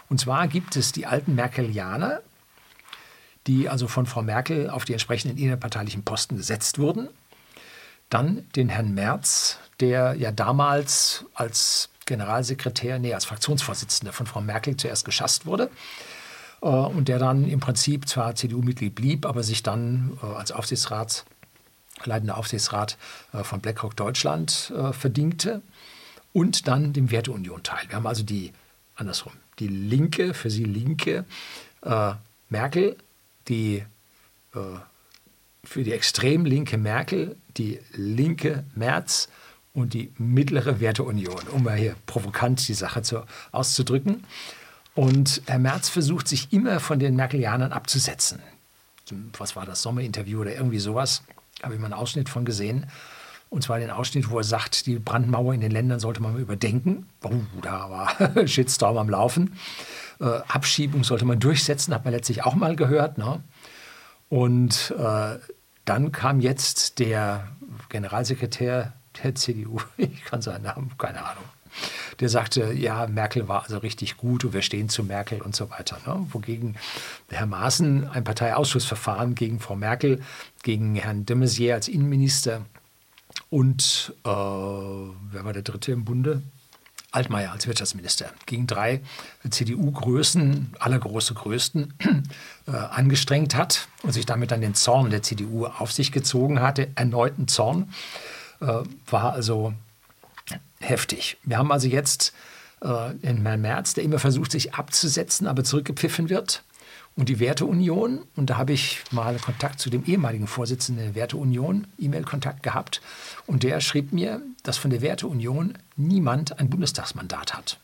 Und 0.09 0.19
zwar 0.19 0.47
gibt 0.47 0.75
es 0.75 0.91
die 0.91 1.05
alten 1.05 1.35
Merkelianer, 1.35 2.21
die 3.47 3.69
also 3.69 3.87
von 3.87 4.05
Frau 4.05 4.21
Merkel 4.21 4.69
auf 4.69 4.85
die 4.85 4.93
entsprechenden 4.93 5.37
innerparteilichen 5.37 6.03
Posten 6.03 6.37
gesetzt 6.37 6.79
wurden. 6.79 7.09
Dann 8.09 8.47
den 8.55 8.69
Herrn 8.69 8.93
Merz, 8.93 9.59
der 9.79 10.13
ja 10.15 10.31
damals 10.31 11.25
als 11.33 11.89
Generalsekretär, 12.05 12.99
nee, 12.99 13.13
als 13.13 13.25
Fraktionsvorsitzender 13.25 14.13
von 14.13 14.27
Frau 14.27 14.41
Merkel 14.41 14.77
zuerst 14.77 15.05
geschasst 15.05 15.45
wurde 15.45 15.71
äh, 16.61 16.67
und 16.67 17.07
der 17.07 17.19
dann 17.19 17.47
im 17.47 17.59
Prinzip 17.59 18.07
zwar 18.07 18.35
CDU-Mitglied 18.35 18.93
blieb, 18.93 19.25
aber 19.25 19.43
sich 19.43 19.63
dann 19.63 20.17
äh, 20.21 20.27
als 20.27 20.51
Aufsichtsrat, 20.51 21.25
leitender 22.03 22.37
Aufsichtsrat 22.37 22.97
äh, 23.33 23.43
von 23.43 23.59
BlackRock 23.59 23.95
Deutschland 23.95 24.73
verdingte 24.91 25.61
und 26.33 26.67
dann 26.67 26.93
dem 26.93 27.11
Werteunion 27.11 27.63
teil. 27.63 27.85
Wir 27.87 27.95
haben 27.95 28.07
also 28.07 28.23
die, 28.23 28.53
andersrum, 28.95 29.33
die 29.59 29.67
linke, 29.67 30.33
für 30.33 30.49
sie 30.49 30.63
linke 30.63 31.25
äh, 31.81 32.13
Merkel, 32.49 32.97
die 33.47 33.83
äh, 34.53 34.59
für 35.63 35.83
die 35.83 35.93
extrem 35.93 36.45
linke 36.45 36.77
Merkel, 36.77 37.35
die 37.57 37.79
linke 37.93 38.63
Merz 38.75 39.29
und 39.73 39.93
die 39.93 40.11
mittlere 40.17 40.79
Werteunion, 40.79 41.47
um 41.51 41.63
mal 41.63 41.75
hier 41.75 41.95
provokant 42.05 42.67
die 42.67 42.73
Sache 42.73 43.01
zu, 43.01 43.23
auszudrücken. 43.51 44.23
Und 44.93 45.41
Herr 45.47 45.59
Merz 45.59 45.89
versucht 45.89 46.27
sich 46.27 46.53
immer 46.53 46.79
von 46.79 46.99
den 46.99 47.15
Merkelianern 47.15 47.73
abzusetzen. 47.73 48.39
Was 49.37 49.55
war 49.55 49.65
das 49.65 49.81
Sommerinterview 49.81 50.41
oder 50.41 50.55
irgendwie 50.55 50.79
sowas? 50.79 51.23
Habe 51.61 51.75
ich 51.75 51.79
mal 51.79 51.87
einen 51.87 51.93
Ausschnitt 51.93 52.29
von 52.29 52.45
gesehen. 52.45 52.85
Und 53.49 53.63
zwar 53.63 53.79
den 53.79 53.91
Ausschnitt, 53.91 54.29
wo 54.29 54.37
er 54.39 54.43
sagt, 54.43 54.85
die 54.85 54.99
Brandmauer 54.99 55.53
in 55.53 55.61
den 55.61 55.71
Ländern 55.71 55.99
sollte 55.99 56.21
man 56.21 56.37
überdenken. 56.37 57.07
Oh, 57.23 57.31
da 57.61 57.89
war 57.89 58.47
Shitstorm 58.47 58.97
am 58.97 59.09
Laufen. 59.09 59.55
Äh, 60.19 60.25
Abschiebung 60.47 61.03
sollte 61.03 61.25
man 61.25 61.39
durchsetzen, 61.39 61.93
hat 61.93 62.05
man 62.05 62.13
letztlich 62.13 62.43
auch 62.43 62.55
mal 62.55 62.75
gehört. 62.75 63.17
Ne? 63.17 63.41
Und 64.29 64.93
äh, 64.97 65.37
dann 65.85 66.11
kam 66.11 66.39
jetzt 66.39 66.99
der 66.99 67.47
Generalsekretär 67.89 68.93
der 69.23 69.35
CDU, 69.35 69.79
ich 69.97 70.25
kann 70.25 70.41
seinen 70.41 70.63
Namen, 70.63 70.91
keine 70.97 71.23
Ahnung, 71.23 71.43
der 72.19 72.29
sagte, 72.29 72.73
ja, 72.73 73.07
Merkel 73.07 73.47
war 73.47 73.63
also 73.63 73.77
richtig 73.77 74.17
gut 74.17 74.45
und 74.45 74.53
wir 74.53 74.61
stehen 74.61 74.89
zu 74.89 75.03
Merkel 75.03 75.41
und 75.41 75.55
so 75.55 75.69
weiter. 75.69 75.97
Ne? 76.05 76.25
Wogegen 76.31 76.75
Herr 77.29 77.45
Maaßen 77.45 78.07
ein 78.07 78.23
Parteiausschussverfahren 78.23 79.35
gegen 79.35 79.59
Frau 79.59 79.75
Merkel, 79.75 80.21
gegen 80.63 80.95
Herrn 80.95 81.25
de 81.25 81.35
Maizière 81.35 81.73
als 81.73 81.87
Innenminister 81.87 82.61
und 83.55 84.13
äh, 84.25 84.27
wer 84.27 85.45
war 85.45 85.53
der 85.53 85.61
dritte 85.61 85.93
im 85.93 86.03
Bunde? 86.03 86.41
Altmaier 87.11 87.53
als 87.53 87.65
Wirtschaftsminister 87.65 88.29
gegen 88.45 88.67
drei 88.67 88.99
CDU-Größen, 89.49 90.73
allergroße 90.77 91.35
Größten, 91.35 91.93
äh, 92.67 92.71
angestrengt 92.71 93.55
hat 93.55 93.87
und 94.03 94.11
sich 94.11 94.25
damit 94.25 94.51
dann 94.51 94.59
den 94.59 94.75
Zorn 94.75 95.09
der 95.09 95.23
CDU 95.23 95.67
auf 95.67 95.93
sich 95.93 96.11
gezogen 96.11 96.59
hatte, 96.59 96.89
erneuten 96.95 97.47
Zorn, 97.47 97.93
äh, 98.59 98.83
war 99.05 99.31
also 99.31 99.73
heftig. 100.81 101.37
Wir 101.43 101.57
haben 101.57 101.71
also 101.71 101.87
jetzt 101.87 102.33
äh, 102.81 103.11
in 103.21 103.41
März, 103.41 103.93
der 103.93 104.03
immer 104.03 104.19
versucht, 104.19 104.51
sich 104.51 104.73
abzusetzen, 104.73 105.47
aber 105.47 105.63
zurückgepfiffen 105.63 106.27
wird 106.27 106.61
und 107.15 107.29
die 107.29 107.39
Werteunion. 107.39 108.21
Und 108.35 108.49
da 108.49 108.57
habe 108.57 108.73
ich 108.73 109.03
mal 109.11 109.37
Kontakt 109.37 109.79
zu 109.79 109.89
dem 109.89 110.05
ehemaligen 110.05 110.47
Vorsitzenden 110.47 111.05
der 111.05 111.15
Werteunion, 111.15 111.87
E-Mail-Kontakt 111.97 112.63
gehabt. 112.63 113.01
Und 113.47 113.63
der 113.63 113.79
schrieb 113.79 114.11
mir, 114.11 114.41
dass 114.63 114.77
von 114.77 114.91
der 114.91 115.01
Werteunion 115.01 115.77
niemand 115.95 116.59
ein 116.59 116.69
Bundestagsmandat 116.69 117.53
hat. 117.53 117.79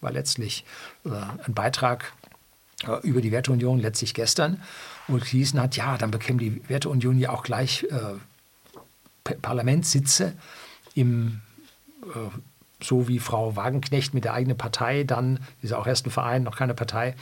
War 0.00 0.12
letztlich 0.12 0.64
äh, 1.04 1.10
ein 1.10 1.54
Beitrag 1.54 2.12
äh, 2.86 3.06
über 3.06 3.20
die 3.20 3.32
Werteunion, 3.32 3.78
letztlich 3.78 4.14
gestern, 4.14 4.60
wo 5.06 5.18
hießen 5.18 5.60
hat, 5.60 5.76
ja, 5.76 5.98
dann 5.98 6.10
bekäme 6.10 6.38
die 6.38 6.62
Werteunion 6.68 7.18
ja 7.18 7.30
auch 7.30 7.42
gleich 7.42 7.84
äh, 7.84 9.34
Parlamentssitze 9.42 10.32
im 10.94 11.40
äh, 12.02 12.08
so 12.82 13.08
wie 13.08 13.18
Frau 13.18 13.56
Wagenknecht 13.56 14.14
mit 14.14 14.24
der 14.24 14.34
eigenen 14.34 14.56
Partei 14.56 15.04
dann, 15.04 15.36
die 15.60 15.64
ist 15.64 15.70
ja 15.70 15.78
auch 15.78 15.86
erst 15.86 16.06
ein 16.06 16.10
Verein, 16.10 16.42
noch 16.42 16.56
keine 16.56 16.74
Partei, 16.74 17.14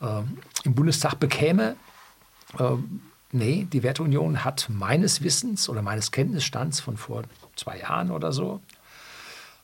äh, 0.00 0.22
im 0.64 0.74
Bundestag 0.74 1.18
bekäme. 1.20 1.76
Äh, 2.58 2.76
nee, 3.32 3.66
die 3.72 3.82
Werteunion 3.82 4.44
hat 4.44 4.68
meines 4.68 5.22
Wissens 5.22 5.68
oder 5.68 5.82
meines 5.82 6.10
Kenntnisstands 6.10 6.80
von 6.80 6.96
vor 6.96 7.22
zwei 7.56 7.78
Jahren 7.78 8.10
oder 8.10 8.32
so 8.32 8.60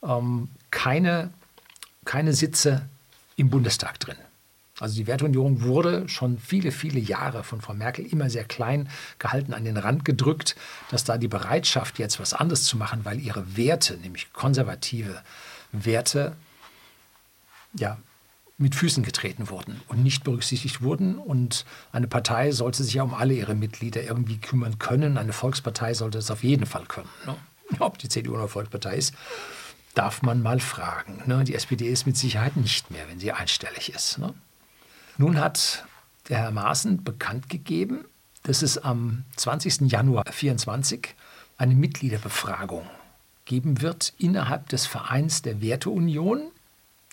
ähm, 0.03 0.49
keine, 0.71 1.31
keine 2.05 2.33
Sitze 2.33 2.89
im 3.37 3.51
Bundestag 3.51 4.01
drin. 4.01 4.17
Also 4.81 4.97
die 4.97 5.07
Werteunion 5.07 5.63
wurde 5.63 6.09
schon 6.09 6.39
viele, 6.39 6.73
viele 6.73 7.01
Jahre 7.01 7.43
von 7.43 7.61
Frau 7.61 7.75
Merkel 7.75 8.07
immer 8.07 8.31
sehr 8.31 8.45
klein 8.45 8.89
gehalten, 9.19 9.53
an 9.53 9.65
den 9.65 9.77
Rand 9.77 10.05
gedrückt, 10.05 10.57
dass 10.91 11.05
da 11.05 11.19
die 11.19 11.29
Bereitschaft, 11.29 11.99
jetzt 11.99 12.21
was 12.21 12.35
anderes 12.35 12.65
zu 12.65 12.77
machen, 12.77 13.05
weil 13.05 13.21
ihre 13.21 13.57
Werte, 13.57 13.97
nämlich 13.97 14.33
konservative 14.33 15.23
Werte, 15.73 16.37
ja, 17.75 17.99
mit 18.59 18.75
Füßen 18.75 19.05
getreten 19.05 19.51
wurden 19.51 19.81
und 19.87 20.03
nicht 20.03 20.25
berücksichtigt 20.25 20.83
wurden. 20.83 21.17
Und 21.17 21.65
eine 21.93 22.09
Partei 22.09 22.51
sollte 22.51 22.83
sich 22.83 22.95
ja 22.95 23.05
um 23.05 23.15
alle 23.15 23.35
ihre 23.35 23.55
Mitglieder 23.55 24.03
irgendwie 24.03 24.39
kümmern 24.39 24.79
können. 24.79 25.17
Eine 25.17 25.33
Volkspartei 25.33 25.95
sollte 25.95 26.19
es 26.19 26.31
auf 26.31 26.43
jeden 26.43 26.67
Fall 26.67 26.85
können. 26.87 27.09
Ne? 27.25 27.37
Ob 27.79 27.99
die 27.99 28.09
CDU 28.09 28.35
eine 28.35 28.49
Volkspartei 28.49 28.97
ist, 28.97 29.15
darf 29.95 30.23
man 30.23 30.43
mal 30.43 30.59
fragen. 30.59 31.23
Ne? 31.27 31.45
Die 31.45 31.55
SPD 31.55 31.89
ist 31.89 32.05
mit 32.07 32.17
Sicherheit 32.17 32.57
nicht 32.57 32.91
mehr, 32.91 33.09
wenn 33.09 33.21
sie 33.21 33.33
einstellig 33.33 33.93
ist. 33.95 34.19
Ne? 34.19 34.35
Nun 35.19 35.39
hat 35.39 35.85
der 36.29 36.39
Herr 36.39 36.51
Maaßen 36.51 37.05
bekannt 37.05 37.49
gegeben, 37.51 38.05
dass 38.45 38.63
es 38.63 38.79
am 38.79 39.25
20. 39.37 39.91
Januar 39.91 40.25
2024 40.25 41.15
eine 41.59 41.75
Mitgliederbefragung 41.75 42.87
geben 43.45 43.83
wird 43.83 44.15
innerhalb 44.19 44.69
des 44.69 44.87
Vereins 44.87 45.43
der 45.43 45.61
Werteunion 45.61 46.51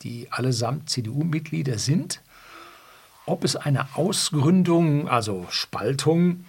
die 0.03 0.31
allesamt 0.31 0.89
CDU-Mitglieder 0.89 1.77
sind, 1.77 2.21
ob 3.25 3.43
es 3.43 3.55
eine 3.55 3.95
Ausgründung, 3.95 5.07
also 5.07 5.47
Spaltung 5.49 6.45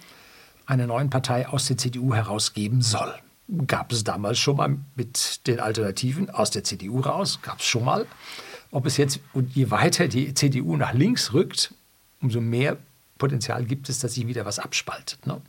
einer 0.65 0.87
neuen 0.87 1.09
Partei 1.09 1.47
aus 1.47 1.65
der 1.65 1.77
CDU 1.77 2.13
herausgeben 2.13 2.81
soll. 2.81 3.13
Gab 3.65 3.91
es 3.91 4.03
damals 4.03 4.37
schon 4.37 4.57
mal 4.57 4.77
mit 4.95 5.47
den 5.47 5.59
Alternativen 5.59 6.29
aus 6.29 6.51
der 6.51 6.63
CDU 6.63 6.99
raus, 6.99 7.39
gab 7.41 7.59
es 7.59 7.65
schon 7.65 7.85
mal. 7.85 8.05
Ob 8.71 8.85
es 8.85 8.97
jetzt, 8.97 9.19
und 9.33 9.55
je 9.55 9.71
weiter 9.71 10.07
die 10.07 10.33
CDU 10.33 10.75
nach 10.75 10.93
links 10.93 11.33
rückt, 11.33 11.73
umso 12.21 12.41
mehr 12.41 12.77
Potenzial 13.17 13.65
gibt 13.65 13.89
es, 13.89 13.99
dass 13.99 14.13
sich 14.13 14.27
wieder 14.27 14.45
was 14.45 14.59
abspaltet. 14.59 15.25
Ne? 15.25 15.41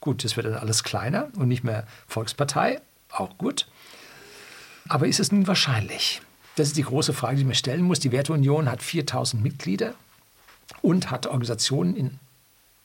Gut, 0.00 0.24
das 0.24 0.36
wird 0.36 0.46
dann 0.46 0.54
alles 0.54 0.84
kleiner 0.84 1.28
und 1.36 1.48
nicht 1.48 1.64
mehr 1.64 1.86
Volkspartei, 2.06 2.80
auch 3.10 3.36
gut. 3.38 3.66
Aber 4.88 5.06
ist 5.06 5.20
es 5.20 5.32
nun 5.32 5.46
wahrscheinlich? 5.46 6.22
Das 6.56 6.68
ist 6.68 6.76
die 6.76 6.82
große 6.82 7.12
Frage, 7.12 7.36
die 7.36 7.44
man 7.44 7.54
stellen 7.54 7.82
muss. 7.82 8.00
Die 8.00 8.12
Werteunion 8.12 8.70
hat 8.70 8.82
4000 8.82 9.42
Mitglieder 9.42 9.94
und 10.82 11.10
hat 11.10 11.26
Organisationen 11.26 11.94
in, 11.94 12.18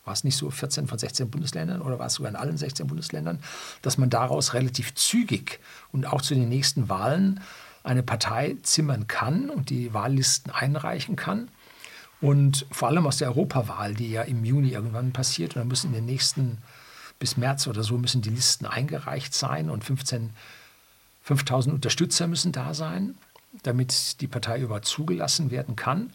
war 0.06 0.14
es 0.14 0.24
nicht 0.24 0.38
so, 0.38 0.50
14 0.50 0.88
von 0.88 1.00
16 1.00 1.30
Bundesländern 1.30 1.82
oder 1.82 1.98
war 1.98 2.08
es 2.08 2.16
sogar 2.16 2.30
in 2.30 2.36
allen 2.36 2.58
16 2.58 2.88
Bundesländern, 2.88 3.40
dass 3.82 3.98
man 3.98 4.10
daraus 4.10 4.54
relativ 4.54 4.94
zügig 4.96 5.60
und 5.92 6.06
auch 6.06 6.22
zu 6.22 6.36
den 6.36 6.50
nächsten 6.50 6.90
Wahlen 6.90 7.40
eine 7.84 8.04
Partei 8.04 8.58
zimmern 8.64 9.08
kann 9.08 9.50
und 9.50 9.70
die 9.70 9.94
Wahllisten 9.94 10.52
einreichen 10.52 11.16
kann. 11.16 11.50
Und 12.22 12.66
vor 12.72 12.88
allem 12.88 13.06
aus 13.06 13.18
der 13.18 13.28
Europawahl, 13.28 13.94
die 13.94 14.12
ja 14.12 14.22
im 14.22 14.46
Juni 14.46 14.70
irgendwann 14.70 15.12
passiert, 15.12 15.56
und 15.56 15.60
dann 15.60 15.68
müssen 15.68 15.88
in 15.88 15.94
den 15.94 16.06
nächsten, 16.06 16.60
bis 17.20 17.36
März 17.36 17.68
oder 17.68 17.84
so, 17.84 17.98
müssen 17.98 18.22
die 18.22 18.30
Listen 18.30 18.66
eingereicht 18.66 19.34
sein 19.34 19.70
und 19.70 19.84
15, 19.84 20.30
5000 21.24 21.76
Unterstützer 21.76 22.28
müssen 22.28 22.54
da 22.54 22.74
sein, 22.74 23.16
damit 23.64 24.22
die 24.22 24.28
Partei 24.28 24.62
überhaupt 24.62 24.86
zugelassen 24.86 25.52
werden 25.52 25.76
kann. 25.76 26.12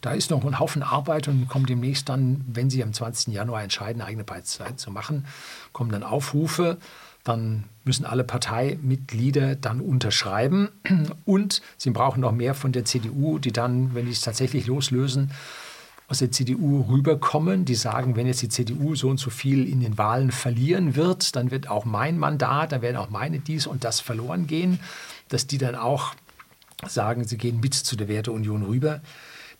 Da 0.00 0.12
ist 0.12 0.30
noch 0.30 0.44
ein 0.44 0.58
Haufen 0.58 0.82
Arbeit 0.82 1.28
und 1.28 1.48
kommt 1.48 1.68
demnächst 1.68 2.08
dann, 2.08 2.44
wenn 2.48 2.70
Sie 2.70 2.82
am 2.82 2.92
20. 2.92 3.32
Januar 3.32 3.62
entscheiden, 3.62 4.02
eigene 4.02 4.24
Partei 4.24 4.72
zu 4.72 4.90
machen, 4.90 5.26
kommen 5.72 5.90
dann 5.90 6.02
Aufrufe 6.02 6.78
dann 7.24 7.64
müssen 7.84 8.04
alle 8.04 8.22
Parteimitglieder 8.22 9.56
dann 9.56 9.80
unterschreiben. 9.80 10.68
Und 11.24 11.62
sie 11.76 11.90
brauchen 11.90 12.20
noch 12.20 12.32
mehr 12.32 12.54
von 12.54 12.72
der 12.72 12.84
CDU, 12.84 13.38
die 13.38 13.52
dann, 13.52 13.94
wenn 13.94 14.06
die 14.06 14.12
es 14.12 14.20
tatsächlich 14.20 14.66
loslösen, 14.66 15.32
aus 16.06 16.18
der 16.18 16.30
CDU 16.30 16.82
rüberkommen, 16.82 17.64
die 17.64 17.74
sagen, 17.74 18.14
wenn 18.14 18.26
jetzt 18.26 18.42
die 18.42 18.50
CDU 18.50 18.94
so 18.94 19.08
und 19.08 19.18
so 19.18 19.30
viel 19.30 19.66
in 19.66 19.80
den 19.80 19.96
Wahlen 19.96 20.32
verlieren 20.32 20.96
wird, 20.96 21.34
dann 21.34 21.50
wird 21.50 21.68
auch 21.68 21.86
mein 21.86 22.18
Mandat, 22.18 22.72
dann 22.72 22.82
werden 22.82 22.98
auch 22.98 23.08
meine 23.08 23.38
dies 23.38 23.66
und 23.66 23.84
das 23.84 24.00
verloren 24.00 24.46
gehen, 24.46 24.80
dass 25.30 25.46
die 25.46 25.56
dann 25.56 25.74
auch 25.74 26.14
sagen, 26.86 27.24
sie 27.24 27.38
gehen 27.38 27.60
mit 27.60 27.72
zu 27.72 27.96
der 27.96 28.08
Werteunion 28.08 28.64
rüber. 28.64 29.00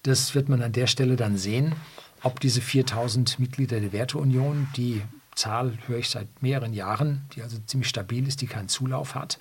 Das 0.03 0.35
wird 0.35 0.51
man 0.51 0.63
an 0.63 0.73
der 0.73 0.87
Stelle 0.87 1.17
dann 1.17 1.39
sehen, 1.39 1.75
ob 2.23 2.41
diese 2.41 2.61
4000 2.61 3.39
Mitglieder 3.39 3.81
der 3.81 3.93
Werteunion, 3.95 4.69
die 4.77 5.01
Zahl 5.35 5.79
höre 5.87 5.99
ich 5.99 6.11
seit 6.11 6.43
mehreren 6.43 6.73
Jahren, 6.73 7.27
die 7.35 7.43
also 7.43 7.59
ziemlich 7.67 7.89
stabil 7.89 8.27
ist, 8.27 8.41
die 8.41 8.47
keinen 8.47 8.69
Zulauf 8.69 9.15
hat. 9.15 9.39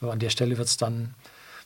Aber 0.00 0.12
an 0.12 0.18
der 0.18 0.30
Stelle 0.30 0.58
wird's 0.58 0.76
dann, 0.76 1.14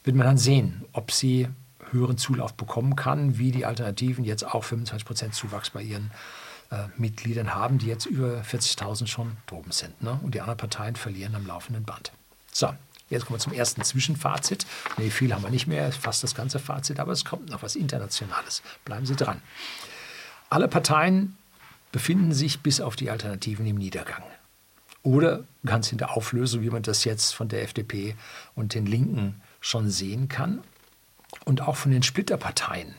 wird 0.04 0.16
man 0.16 0.26
dann 0.26 0.38
sehen, 0.38 0.84
ob 0.92 1.12
sie 1.12 1.48
höheren 1.90 2.18
Zulauf 2.18 2.54
bekommen 2.54 2.96
kann, 2.96 3.38
wie 3.38 3.50
die 3.50 3.66
Alternativen 3.66 4.24
jetzt 4.24 4.46
auch 4.46 4.64
25 4.64 5.06
Prozent 5.06 5.34
Zuwachs 5.34 5.70
bei 5.70 5.82
ihren 5.82 6.10
äh, 6.70 6.86
Mitgliedern 6.96 7.54
haben, 7.54 7.78
die 7.78 7.86
jetzt 7.86 8.06
über 8.06 8.42
40.000 8.42 9.06
schon 9.06 9.36
droben 9.46 9.72
sind. 9.72 10.00
Ne? 10.02 10.18
Und 10.22 10.34
die 10.34 10.40
anderen 10.40 10.58
Parteien 10.58 10.96
verlieren 10.96 11.34
am 11.34 11.46
laufenden 11.46 11.84
Band. 11.84 12.12
So, 12.52 12.72
jetzt 13.08 13.26
kommen 13.26 13.38
wir 13.38 13.42
zum 13.42 13.52
ersten 13.52 13.82
Zwischenfazit. 13.82 14.66
Nee, 14.96 15.10
viel 15.10 15.34
haben 15.34 15.42
wir 15.42 15.50
nicht 15.50 15.66
mehr, 15.66 15.90
fast 15.92 16.22
das 16.22 16.34
ganze 16.34 16.58
Fazit, 16.58 17.00
aber 17.00 17.12
es 17.12 17.24
kommt 17.24 17.50
noch 17.50 17.62
was 17.62 17.76
Internationales. 17.76 18.62
Bleiben 18.84 19.06
Sie 19.06 19.16
dran. 19.16 19.42
Alle 20.48 20.68
Parteien 20.68 21.36
befinden 21.92 22.32
sich 22.32 22.60
bis 22.60 22.80
auf 22.80 22.96
die 22.96 23.10
Alternativen 23.10 23.66
im 23.66 23.76
Niedergang. 23.76 24.22
Oder 25.02 25.44
ganz 25.64 25.92
in 25.92 25.98
der 25.98 26.16
Auflösung, 26.16 26.62
wie 26.62 26.70
man 26.70 26.82
das 26.82 27.04
jetzt 27.04 27.34
von 27.34 27.48
der 27.48 27.62
FDP 27.62 28.14
und 28.54 28.74
den 28.74 28.86
Linken 28.86 29.40
schon 29.60 29.88
sehen 29.88 30.28
kann. 30.28 30.62
Und 31.44 31.62
auch 31.62 31.76
von 31.76 31.90
den 31.90 32.02
Splitterparteien, 32.02 32.94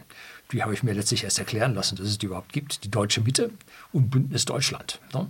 die 0.52 0.64
habe 0.64 0.74
ich 0.74 0.84
mir 0.84 0.94
letztlich 0.94 1.24
erst 1.24 1.40
erklären 1.40 1.74
lassen, 1.74 1.96
dass 1.96 2.08
es 2.08 2.18
die 2.18 2.26
überhaupt 2.26 2.54
gibt, 2.54 2.84
die 2.84 2.92
Deutsche 2.92 3.22
Mitte 3.22 3.52
und 3.92 4.10
Bündnis 4.10 4.46
Deutschland. 4.46 5.00
Ne? 5.14 5.30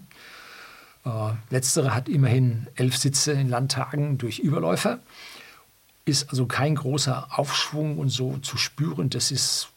Äh, 1.06 1.34
letztere 1.50 1.94
hat 1.94 2.08
immerhin 2.10 2.68
elf 2.76 2.96
Sitze 2.98 3.34
in 3.34 3.50
Landtagen 3.50 4.18
durch 4.18 4.40
Überläufer, 4.40 5.00
ist 6.06 6.30
also 6.30 6.46
kein 6.46 6.76
großer 6.76 7.28
Aufschwung 7.38 7.98
und 7.98 8.10
so 8.10 8.38
zu 8.38 8.58
spüren. 8.58 9.10
Das 9.10 9.32
ist 9.32 9.70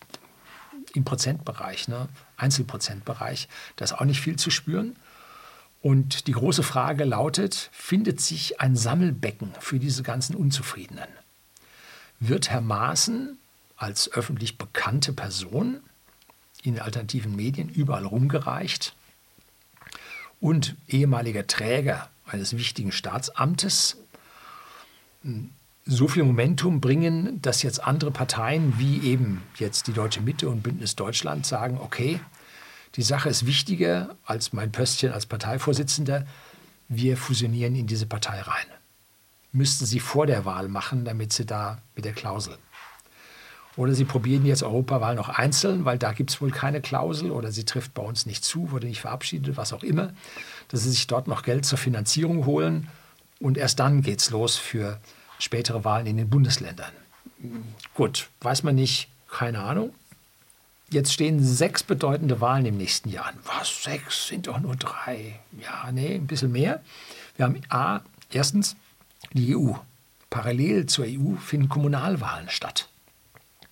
im 0.95 1.05
Prozentbereich, 1.05 1.89
ne? 1.89 2.09
Einzelprozentbereich. 2.37 3.49
Da 3.77 3.85
ist 3.85 3.93
auch 3.93 4.05
nicht 4.05 4.21
viel 4.21 4.37
zu 4.37 4.51
spüren. 4.51 4.97
Und 5.83 6.27
die 6.27 6.33
große 6.33 6.63
Frage 6.63 7.05
lautet, 7.05 7.69
findet 7.73 8.21
sich 8.21 8.61
ein 8.61 8.75
Sammelbecken 8.75 9.53
für 9.61 9.79
diese 9.79 10.03
ganzen 10.03 10.35
Unzufriedenen? 10.35 11.09
Wird 12.21 12.51
Herr 12.51 12.63
Maaßen 12.63 13.39
als 13.77 14.11
öffentlich 14.13 14.57
bekannte 14.57 15.13
Person 15.13 15.81
in 16.63 16.79
alternativen 16.79 17.37
Medien 17.37 17.69
überall 17.69 18.07
rumgereicht 18.07 18.95
und 20.41 20.75
ehemaliger 20.89 21.47
Träger 21.47 22.09
eines 22.27 22.57
wichtigen 22.57 22.93
Staatsamtes 22.93 23.99
so 25.87 26.09
viel 26.09 26.25
Momentum 26.25 26.81
bringen, 26.81 27.43
dass 27.43 27.63
jetzt 27.63 27.85
andere 27.85 28.11
Parteien 28.11 28.79
wie 28.79 29.01
eben 29.01 29.43
jetzt 29.57 29.87
die 29.87 29.93
Deutsche 29.93 30.23
Mitte 30.23 30.49
und 30.49 30.63
Bündnis 30.63 30.97
Deutschland 30.97 31.45
sagen, 31.45 31.79
okay, 31.81 32.21
die 32.97 33.03
Sache 33.03 33.29
ist 33.29 33.45
wichtiger 33.47 34.17
als 34.25 34.53
mein 34.53 34.73
Pöstchen 34.73 35.13
als 35.13 35.27
Parteivorsitzender, 35.27 36.27
wir 36.89 37.17
fusionieren 37.17 37.75
in 37.75 37.87
diese 37.87 38.07
Partei 38.07 38.41
rein. 38.41 38.67
Müssten 39.53 39.85
sie 39.85 40.01
vor 40.01 40.27
der 40.27 40.45
Wahl 40.45 40.69
machen, 40.69 41.05
damit 41.05 41.33
sie 41.33 41.45
da 41.45 41.79
mit 41.95 42.05
der 42.05 42.13
Klausel. 42.13 42.57
Oder 43.77 43.95
sie 43.95 44.05
probieren 44.05 44.47
jetzt 44.47 44.63
Europawahl 44.63 45.17
noch 45.17 45.29
einzeln, 45.29 45.85
weil 45.85 45.99
da 45.99 46.13
gibt 46.13 46.31
es 46.31 46.41
wohl 46.41 46.51
keine 46.51 46.81
Klausel 46.81 47.31
oder 47.31 47.51
sie 47.51 47.65
trifft 47.65 47.93
bei 47.93 48.03
uns 48.03 48.25
nicht 48.25 48.45
zu, 48.45 48.71
wurde 48.71 48.87
nicht 48.87 49.01
verabschiedet, 49.01 49.57
was 49.57 49.73
auch 49.73 49.83
immer, 49.83 50.13
dass 50.69 50.85
sie 50.85 50.91
sich 50.91 51.09
dort 51.09 51.27
noch 51.27 51.43
Geld 51.43 51.67
zur 51.67 51.79
Finanzierung 51.79 52.47
holen 52.47 52.89
und 53.41 53.59
erst 53.59 53.81
dann 53.81 54.03
geht 54.03 54.21
es 54.21 54.31
los 54.31 54.57
für 54.57 55.01
spätere 55.39 55.85
Wahlen 55.85 56.07
in 56.07 56.17
den 56.17 56.31
Bundesländern. 56.31 56.93
Gut, 57.95 58.29
weiß 58.41 58.63
man 58.63 58.75
nicht, 58.75 59.09
keine 59.29 59.61
Ahnung. 59.61 59.93
Jetzt 60.91 61.13
stehen 61.13 61.43
sechs 61.43 61.83
bedeutende 61.83 62.41
Wahlen 62.41 62.67
im 62.67 62.77
nächsten 62.77 63.09
Jahr 63.09 63.27
an. 63.27 63.39
Was, 63.45 63.83
sechs? 63.83 64.29
Sind 64.29 64.47
doch 64.47 64.61
nur 64.61 64.77
drei. 64.77 65.41
Ja, 65.61 65.91
nee, 65.93 66.15
ein 66.15 66.27
bisschen 66.27 66.53
mehr. 66.53 66.83
Wir 67.37 67.47
haben 67.47 67.61
A, 67.69 68.01
erstens 68.31 68.77
die 69.33 69.57
EU. 69.57 69.73
Parallel 70.31 70.87
zur 70.87 71.07
EU 71.07 71.37
finden 71.37 71.69
Kommunalwahlen 71.69 72.49
statt. 72.49 72.89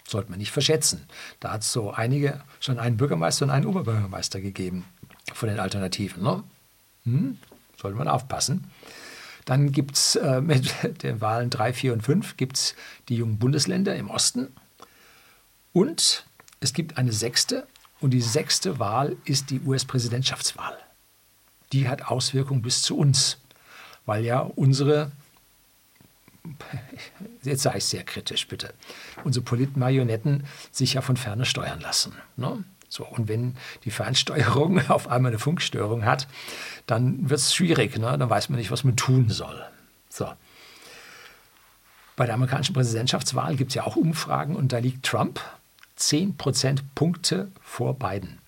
Sollte 0.07 0.31
man 0.31 0.39
nicht 0.39 0.53
verschätzen. 0.53 1.07
Da 1.41 1.53
hat 1.53 1.63
es 1.63 1.73
so 1.73 1.93
einige, 1.93 2.41
schon 2.61 2.79
einen 2.79 2.97
Bürgermeister 2.97 3.45
und 3.45 3.51
einen 3.51 3.67
Oberbürgermeister 3.67 4.41
gegeben 4.41 4.85
von 5.33 5.49
den 5.49 5.61
Alternativen. 5.61 6.23
Ne? 6.23 6.43
Hm? 7.05 7.39
Sollte 7.81 7.99
man 7.99 8.09
aufpassen. 8.09 8.71
Dann 9.45 9.73
gibt 9.73 9.97
es 9.97 10.17
äh, 10.17 10.41
mit 10.43 11.03
den 11.03 11.21
Wahlen 11.21 11.51
3, 11.51 11.73
4 11.73 11.93
und 11.93 12.03
5 12.03 12.37
gibt's 12.37 12.75
die 13.09 13.17
jungen 13.17 13.39
Bundesländer 13.39 13.95
im 13.97 14.11
Osten. 14.11 14.53
Und 15.73 16.27
es 16.61 16.73
gibt 16.73 16.99
eine 16.99 17.13
sechste. 17.13 17.67
Und 18.01 18.11
die 18.11 18.21
sechste 18.21 18.79
Wahl 18.79 19.17
ist 19.25 19.51
die 19.51 19.61
US-Präsidentschaftswahl. 19.61 20.77
Die 21.73 21.89
hat 21.89 22.07
Auswirkungen 22.09 22.61
bis 22.61 22.83
zu 22.83 22.99
uns, 22.99 23.39
weil 24.07 24.25
ja 24.25 24.41
unsere, 24.41 25.13
jetzt 27.43 27.63
sage 27.63 27.79
ich 27.79 27.85
sehr 27.85 28.03
kritisch 28.03 28.49
bitte, 28.49 28.75
unsere 29.23 29.45
Politmarionetten 29.45 30.45
sich 30.73 30.95
ja 30.95 31.01
von 31.01 31.17
ferne 31.17 31.45
steuern 31.45 31.81
lassen. 31.81 32.13
Ne? 32.37 32.65
So, 32.93 33.07
und 33.07 33.27
wenn 33.27 33.57
die 33.85 33.91
Fernsteuerung 33.91 34.79
auf 34.91 35.09
einmal 35.09 35.31
eine 35.31 35.39
Funkstörung 35.39 36.05
hat, 36.05 36.29
dann 36.85 37.31
wird 37.31 37.41
es 37.41 37.55
schwierig. 37.55 37.97
Ne? 37.97 38.19
Dann 38.19 38.29
weiß 38.29 38.51
man 38.51 38.59
nicht, 38.59 38.71
was 38.71 38.85
man 38.85 38.97
tun 38.97 39.31
soll. 39.31 39.65
So. 40.11 40.31
Bei 42.17 42.27
der 42.27 42.35
amerikanischen 42.35 42.75
Präsidentschaftswahl 42.75 43.57
gibt 43.57 43.71
es 43.71 43.77
ja 43.77 43.85
auch 43.85 43.97
Umfragen 43.97 44.57
und 44.57 44.75
da 44.75 44.79
liegt 44.79 45.07
Trump 45.07 45.41
10 45.97 46.37
Prozentpunkte 46.37 47.51
vor 47.63 47.99
Biden. 47.99 48.41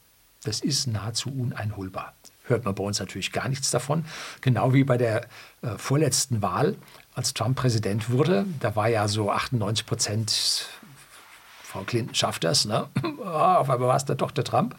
Das 0.42 0.61
ist 0.61 0.88
nahezu 0.88 1.30
uneinholbar. 1.30 2.12
Hört 2.42 2.66
man 2.66 2.74
bei 2.74 2.85
uns 2.85 3.00
natürlich 3.00 3.33
gar 3.33 3.48
nichts 3.48 3.70
davon. 3.70 4.04
Genau 4.42 4.74
wie 4.74 4.85
bei 4.85 4.98
der 4.98 5.26
äh, 5.62 5.78
vorletzten 5.78 6.42
Wahl, 6.42 6.76
als 7.14 7.33
Trump 7.33 7.57
Präsident 7.57 8.11
wurde. 8.11 8.44
Da 8.61 8.76
war 8.76 8.90
ja 8.90 9.09
so 9.09 9.30
98 9.30 9.87
Prozent 9.87 10.68
Frau 11.74 11.82
Clinton 11.82 12.14
schafft 12.14 12.44
das. 12.44 12.66
Ne? 12.66 12.88
Auf 13.24 13.68
einmal 13.68 13.88
war 13.88 13.96
es 13.96 14.04
dann 14.04 14.16
doch 14.16 14.30
der 14.30 14.44
Trump, 14.44 14.76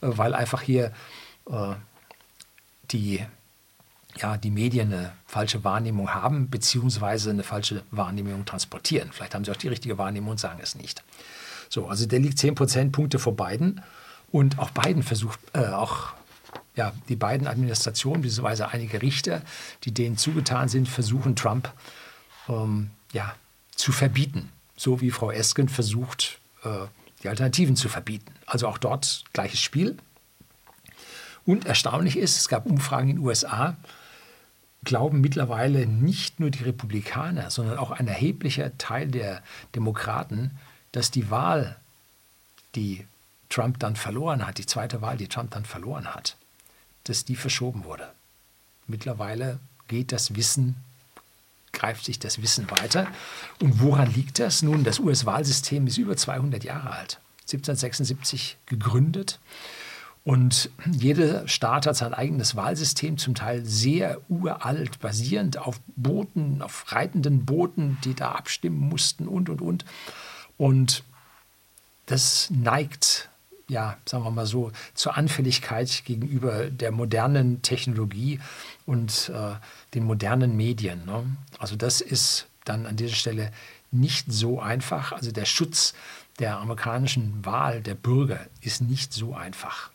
äh, 0.00 0.06
weil 0.08 0.34
einfach 0.34 0.62
hier 0.62 0.90
äh, 1.50 1.74
die, 2.90 3.22
ja, 4.16 4.38
die 4.38 4.50
Medien 4.50 4.90
eine 4.90 5.12
falsche 5.26 5.64
Wahrnehmung 5.64 6.14
haben, 6.14 6.48
beziehungsweise 6.48 7.28
eine 7.28 7.42
falsche 7.42 7.82
Wahrnehmung 7.90 8.46
transportieren. 8.46 9.10
Vielleicht 9.12 9.34
haben 9.34 9.44
sie 9.44 9.50
auch 9.50 9.56
die 9.56 9.68
richtige 9.68 9.98
Wahrnehmung 9.98 10.30
und 10.30 10.40
sagen 10.40 10.60
es 10.62 10.74
nicht. 10.74 11.04
So, 11.68 11.88
also 11.88 12.06
der 12.06 12.20
liegt 12.20 12.38
10 12.38 12.54
Prozentpunkte 12.54 13.18
vor 13.18 13.36
Biden 13.36 13.82
und 14.32 14.58
auch 14.58 14.70
Biden 14.70 15.02
versucht, 15.02 15.38
äh, 15.52 15.66
auch 15.68 16.14
ja, 16.74 16.94
die 17.10 17.16
beiden 17.16 17.48
Administrationen, 17.48 18.22
beziehungsweise 18.22 18.68
einige 18.68 19.02
Richter, 19.02 19.42
die 19.84 19.92
denen 19.92 20.16
zugetan 20.16 20.70
sind, 20.70 20.88
versuchen 20.88 21.36
Trump 21.36 21.70
ähm, 22.48 22.88
ja, 23.12 23.34
zu 23.76 23.92
verbieten 23.92 24.50
so 24.80 25.02
wie 25.02 25.10
Frau 25.10 25.30
Esken 25.30 25.68
versucht, 25.68 26.38
äh, 26.64 26.86
die 27.22 27.28
Alternativen 27.28 27.76
zu 27.76 27.90
verbieten. 27.90 28.32
Also 28.46 28.66
auch 28.66 28.78
dort 28.78 29.24
gleiches 29.34 29.60
Spiel. 29.60 29.98
Und 31.44 31.66
erstaunlich 31.66 32.16
ist, 32.16 32.38
es 32.38 32.48
gab 32.48 32.64
Umfragen 32.64 33.10
in 33.10 33.16
den 33.16 33.26
USA, 33.26 33.76
glauben 34.82 35.20
mittlerweile 35.20 35.86
nicht 35.86 36.40
nur 36.40 36.48
die 36.48 36.64
Republikaner, 36.64 37.50
sondern 37.50 37.76
auch 37.76 37.90
ein 37.90 38.08
erheblicher 38.08 38.78
Teil 38.78 39.08
der 39.08 39.42
Demokraten, 39.74 40.52
dass 40.92 41.10
die 41.10 41.30
Wahl, 41.30 41.76
die 42.74 43.06
Trump 43.50 43.80
dann 43.80 43.96
verloren 43.96 44.46
hat, 44.46 44.56
die 44.56 44.64
zweite 44.66 45.02
Wahl, 45.02 45.18
die 45.18 45.28
Trump 45.28 45.50
dann 45.50 45.66
verloren 45.66 46.06
hat, 46.06 46.38
dass 47.04 47.26
die 47.26 47.36
verschoben 47.36 47.84
wurde. 47.84 48.08
Mittlerweile 48.86 49.58
geht 49.88 50.10
das 50.10 50.36
Wissen, 50.36 50.76
greift 51.80 52.04
sich 52.04 52.18
das 52.18 52.42
Wissen 52.42 52.70
weiter. 52.70 53.06
Und 53.62 53.80
woran 53.80 54.12
liegt 54.12 54.38
das? 54.38 54.60
Nun, 54.60 54.84
das 54.84 55.00
US-Wahlsystem 55.00 55.86
ist 55.86 55.96
über 55.96 56.14
200 56.14 56.62
Jahre 56.62 56.90
alt, 56.90 57.20
1776 57.42 58.58
gegründet. 58.66 59.40
Und 60.22 60.68
jeder 60.92 61.48
Staat 61.48 61.86
hat 61.86 61.96
sein 61.96 62.12
eigenes 62.12 62.54
Wahlsystem, 62.54 63.16
zum 63.16 63.34
Teil 63.34 63.64
sehr 63.64 64.20
uralt, 64.28 65.00
basierend 65.00 65.56
auf 65.56 65.80
Booten, 65.96 66.60
auf 66.60 66.92
reitenden 66.92 67.46
Booten, 67.46 67.96
die 68.04 68.14
da 68.14 68.32
abstimmen 68.32 68.78
mussten 68.78 69.26
und, 69.26 69.48
und, 69.48 69.62
und. 69.62 69.86
Und 70.58 71.02
das 72.04 72.50
neigt 72.50 73.29
ja, 73.70 73.96
sagen 74.04 74.24
wir 74.24 74.30
mal 74.30 74.46
so, 74.46 74.72
zur 74.94 75.16
Anfälligkeit 75.16 76.02
gegenüber 76.04 76.68
der 76.70 76.90
modernen 76.90 77.62
Technologie 77.62 78.40
und 78.84 79.30
äh, 79.34 79.54
den 79.94 80.04
modernen 80.04 80.56
Medien. 80.56 81.04
Ne? 81.06 81.24
Also 81.58 81.76
das 81.76 82.00
ist 82.00 82.48
dann 82.64 82.86
an 82.86 82.96
dieser 82.96 83.14
Stelle 83.14 83.52
nicht 83.90 84.26
so 84.30 84.60
einfach. 84.60 85.12
Also 85.12 85.32
der 85.32 85.44
Schutz 85.44 85.94
der 86.38 86.58
amerikanischen 86.58 87.44
Wahl 87.44 87.80
der 87.82 87.94
Bürger 87.94 88.40
ist 88.60 88.82
nicht 88.82 89.12
so 89.12 89.34
einfach. 89.34 89.90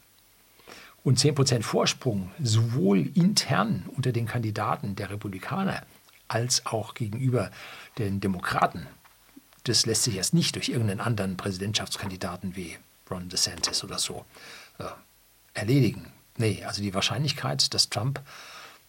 Und 1.04 1.20
10% 1.20 1.62
Vorsprung 1.62 2.32
sowohl 2.42 3.12
intern 3.14 3.86
unter 3.96 4.12
den 4.12 4.26
Kandidaten 4.26 4.96
der 4.96 5.12
Republikaner 5.12 5.84
als 6.28 6.66
auch 6.66 6.96
gegenüber 6.96 7.52
den 8.00 8.20
Demokraten, 8.20 8.88
das 9.66 9.86
lässt 9.86 10.04
sich 10.04 10.16
erst 10.16 10.34
nicht 10.34 10.56
durch 10.56 10.70
irgendeinen 10.70 11.02
anderen 11.02 11.38
Präsidentschaftskandidaten 11.38 12.56
wie 12.56 12.78
Ron 13.10 13.30
DeSantis 13.30 13.84
oder 13.84 14.00
so 14.00 14.26
äh, 14.80 14.86
erledigen. 15.54 16.12
Nee, 16.38 16.64
also 16.66 16.82
die 16.82 16.94
Wahrscheinlichkeit, 16.94 17.74
dass 17.74 17.90
Trump 17.90 18.22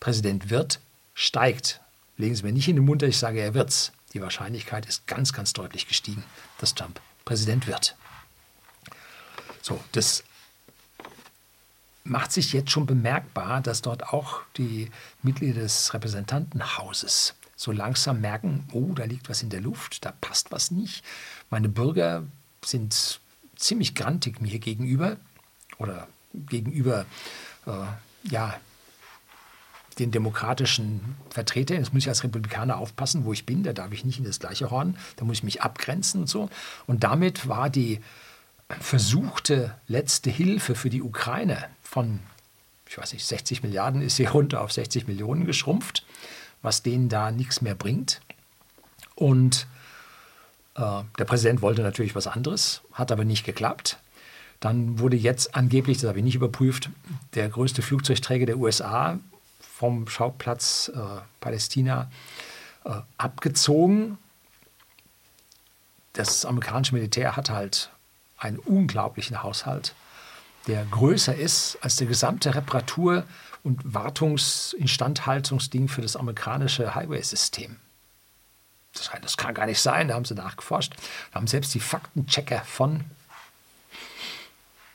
Präsident 0.00 0.50
wird, 0.50 0.80
steigt. 1.14 1.80
Legen 2.16 2.34
Sie 2.34 2.42
mir 2.42 2.52
nicht 2.52 2.68
in 2.68 2.76
den 2.76 2.84
Mund, 2.84 3.02
dass 3.02 3.10
ich 3.10 3.18
sage, 3.18 3.40
er 3.40 3.54
wird's. 3.54 3.92
Die 4.12 4.22
Wahrscheinlichkeit 4.22 4.86
ist 4.86 5.06
ganz, 5.06 5.32
ganz 5.32 5.52
deutlich 5.52 5.88
gestiegen, 5.88 6.24
dass 6.58 6.74
Trump 6.74 7.00
Präsident 7.24 7.66
wird. 7.66 7.96
So, 9.60 9.82
das 9.92 10.24
macht 12.04 12.32
sich 12.32 12.52
jetzt 12.52 12.70
schon 12.70 12.86
bemerkbar, 12.86 13.60
dass 13.60 13.82
dort 13.82 14.04
auch 14.04 14.40
die 14.56 14.90
Mitglieder 15.22 15.60
des 15.60 15.92
Repräsentantenhauses 15.92 17.34
so 17.56 17.72
langsam 17.72 18.20
merken, 18.20 18.68
oh, 18.72 18.92
da 18.94 19.04
liegt 19.04 19.28
was 19.28 19.42
in 19.42 19.50
der 19.50 19.60
Luft, 19.60 20.04
da 20.04 20.12
passt 20.12 20.52
was 20.52 20.70
nicht. 20.70 21.04
Meine 21.50 21.68
Bürger 21.68 22.24
sind 22.64 23.20
ziemlich 23.56 23.94
grantig 23.94 24.40
mir 24.40 24.58
gegenüber 24.58 25.16
oder 25.78 26.08
gegenüber 26.32 27.06
äh, 27.66 28.30
ja, 28.30 28.58
den 29.98 30.10
demokratischen 30.10 31.16
Vertretern. 31.30 31.78
Jetzt 31.78 31.92
muss 31.92 32.02
ich 32.02 32.08
als 32.08 32.22
Republikaner 32.22 32.76
aufpassen, 32.78 33.24
wo 33.24 33.32
ich 33.32 33.46
bin. 33.46 33.62
Da 33.62 33.72
darf 33.72 33.92
ich 33.92 34.04
nicht 34.04 34.18
in 34.18 34.24
das 34.24 34.40
gleiche 34.40 34.70
Horn. 34.70 34.96
Da 35.16 35.24
muss 35.24 35.38
ich 35.38 35.42
mich 35.42 35.62
abgrenzen 35.62 36.22
und 36.22 36.26
so. 36.28 36.50
Und 36.86 37.02
damit 37.04 37.48
war 37.48 37.70
die 37.70 38.00
versuchte 38.80 39.74
letzte 39.86 40.28
Hilfe 40.30 40.74
für 40.74 40.90
die 40.90 41.02
Ukraine 41.02 41.64
von, 41.82 42.20
ich 42.88 42.98
weiß 42.98 43.12
nicht, 43.12 43.24
60 43.24 43.62
Milliarden 43.62 44.02
ist 44.02 44.16
sie 44.16 44.24
runter 44.24 44.60
auf 44.60 44.72
60 44.72 45.06
Millionen 45.06 45.46
geschrumpft, 45.46 46.04
was 46.62 46.82
denen 46.82 47.08
da 47.08 47.30
nichts 47.30 47.62
mehr 47.62 47.74
bringt. 47.74 48.20
Und 49.14 49.66
der 50.76 51.24
Präsident 51.24 51.62
wollte 51.62 51.82
natürlich 51.82 52.14
was 52.14 52.26
anderes, 52.26 52.82
hat 52.92 53.10
aber 53.10 53.24
nicht 53.24 53.44
geklappt. 53.44 53.98
Dann 54.60 54.98
wurde 54.98 55.16
jetzt 55.16 55.54
angeblich, 55.54 55.98
das 55.98 56.08
habe 56.08 56.18
ich 56.18 56.24
nicht 56.24 56.34
überprüft, 56.34 56.90
der 57.34 57.48
größte 57.48 57.82
Flugzeugträger 57.82 58.46
der 58.46 58.58
USA 58.58 59.18
vom 59.60 60.08
Schauplatz 60.08 60.90
äh, 60.94 60.98
Palästina 61.40 62.10
äh, 62.84 62.90
abgezogen. 63.18 64.18
Das 66.14 66.46
amerikanische 66.46 66.94
Militär 66.94 67.36
hat 67.36 67.50
halt 67.50 67.90
einen 68.38 68.58
unglaublichen 68.58 69.42
Haushalt, 69.42 69.94
der 70.66 70.84
größer 70.86 71.34
ist 71.34 71.78
als 71.82 71.96
der 71.96 72.06
gesamte 72.06 72.54
Reparatur- 72.54 73.24
und 73.62 73.94
Wartungs-Instandhaltungsding 73.94 75.88
für 75.88 76.02
das 76.02 76.16
amerikanische 76.16 76.94
Highway-System 76.94 77.76
das, 78.98 79.10
das 79.22 79.36
kann 79.36 79.54
gar 79.54 79.66
nicht 79.66 79.80
sein, 79.80 80.08
da 80.08 80.14
haben 80.14 80.24
sie 80.24 80.34
nachgeforscht. 80.34 80.94
Da 81.32 81.36
haben 81.36 81.46
selbst 81.46 81.74
die 81.74 81.80
Faktenchecker 81.80 82.62
von, 82.62 83.04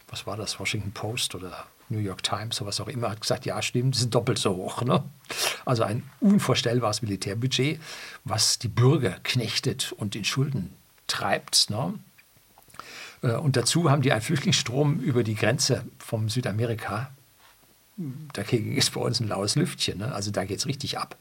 was 0.10 0.28
war 0.28 0.38
das, 0.38 0.60
Washington 0.60 0.92
Post 0.92 1.36
oder 1.36 1.66
New 1.92 2.00
York 2.00 2.24
Times, 2.24 2.56
sowas 2.56 2.80
auch 2.80 2.88
immer, 2.88 3.12
hat 3.12 3.22
gesagt, 3.22 3.46
ja 3.46 3.62
stimmt, 3.62 3.96
das 3.96 4.04
ist 4.04 4.16
doppelt 4.16 4.38
so 4.38 4.56
hoch. 4.56 4.82
Ne? 4.82 5.04
Also 5.66 5.84
ein 5.84 6.04
unvorstellbares 6.20 7.02
Militärbudget, 7.02 7.80
was 8.24 8.60
die 8.60 8.70
Bürger 8.70 9.18
knechtet 9.24 9.92
und 9.92 10.16
in 10.16 10.26
Schulden 10.26 10.74
treibt. 11.08 11.70
Ne? 11.70 11.94
Äh, 13.22 13.34
und 13.34 13.58
dazu 13.58 13.92
haben 13.92 14.02
die 14.02 14.12
einen 14.12 14.22
Flüchtlingsstrom 14.22 15.00
über 15.00 15.24
die 15.24 15.36
Grenze 15.36 15.86
vom 16.00 16.30
Südamerika. 16.30 17.12
Dagegen 18.34 18.76
ist 18.76 18.94
bei 18.94 19.02
uns 19.02 19.20
ein 19.20 19.28
laues 19.28 19.56
Lüftchen. 19.56 20.00
Ne? 20.00 20.14
Also 20.14 20.32
da 20.32 20.46
geht 20.46 20.60
es 20.60 20.66
richtig 20.66 20.98
ab. 20.98 21.18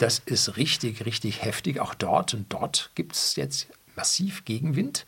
Das 0.00 0.18
ist 0.18 0.56
richtig, 0.56 1.04
richtig 1.04 1.42
heftig, 1.42 1.78
auch 1.78 1.92
dort. 1.92 2.32
Und 2.32 2.50
dort 2.50 2.90
gibt 2.94 3.14
es 3.14 3.36
jetzt 3.36 3.66
massiv 3.96 4.46
Gegenwind. 4.46 5.04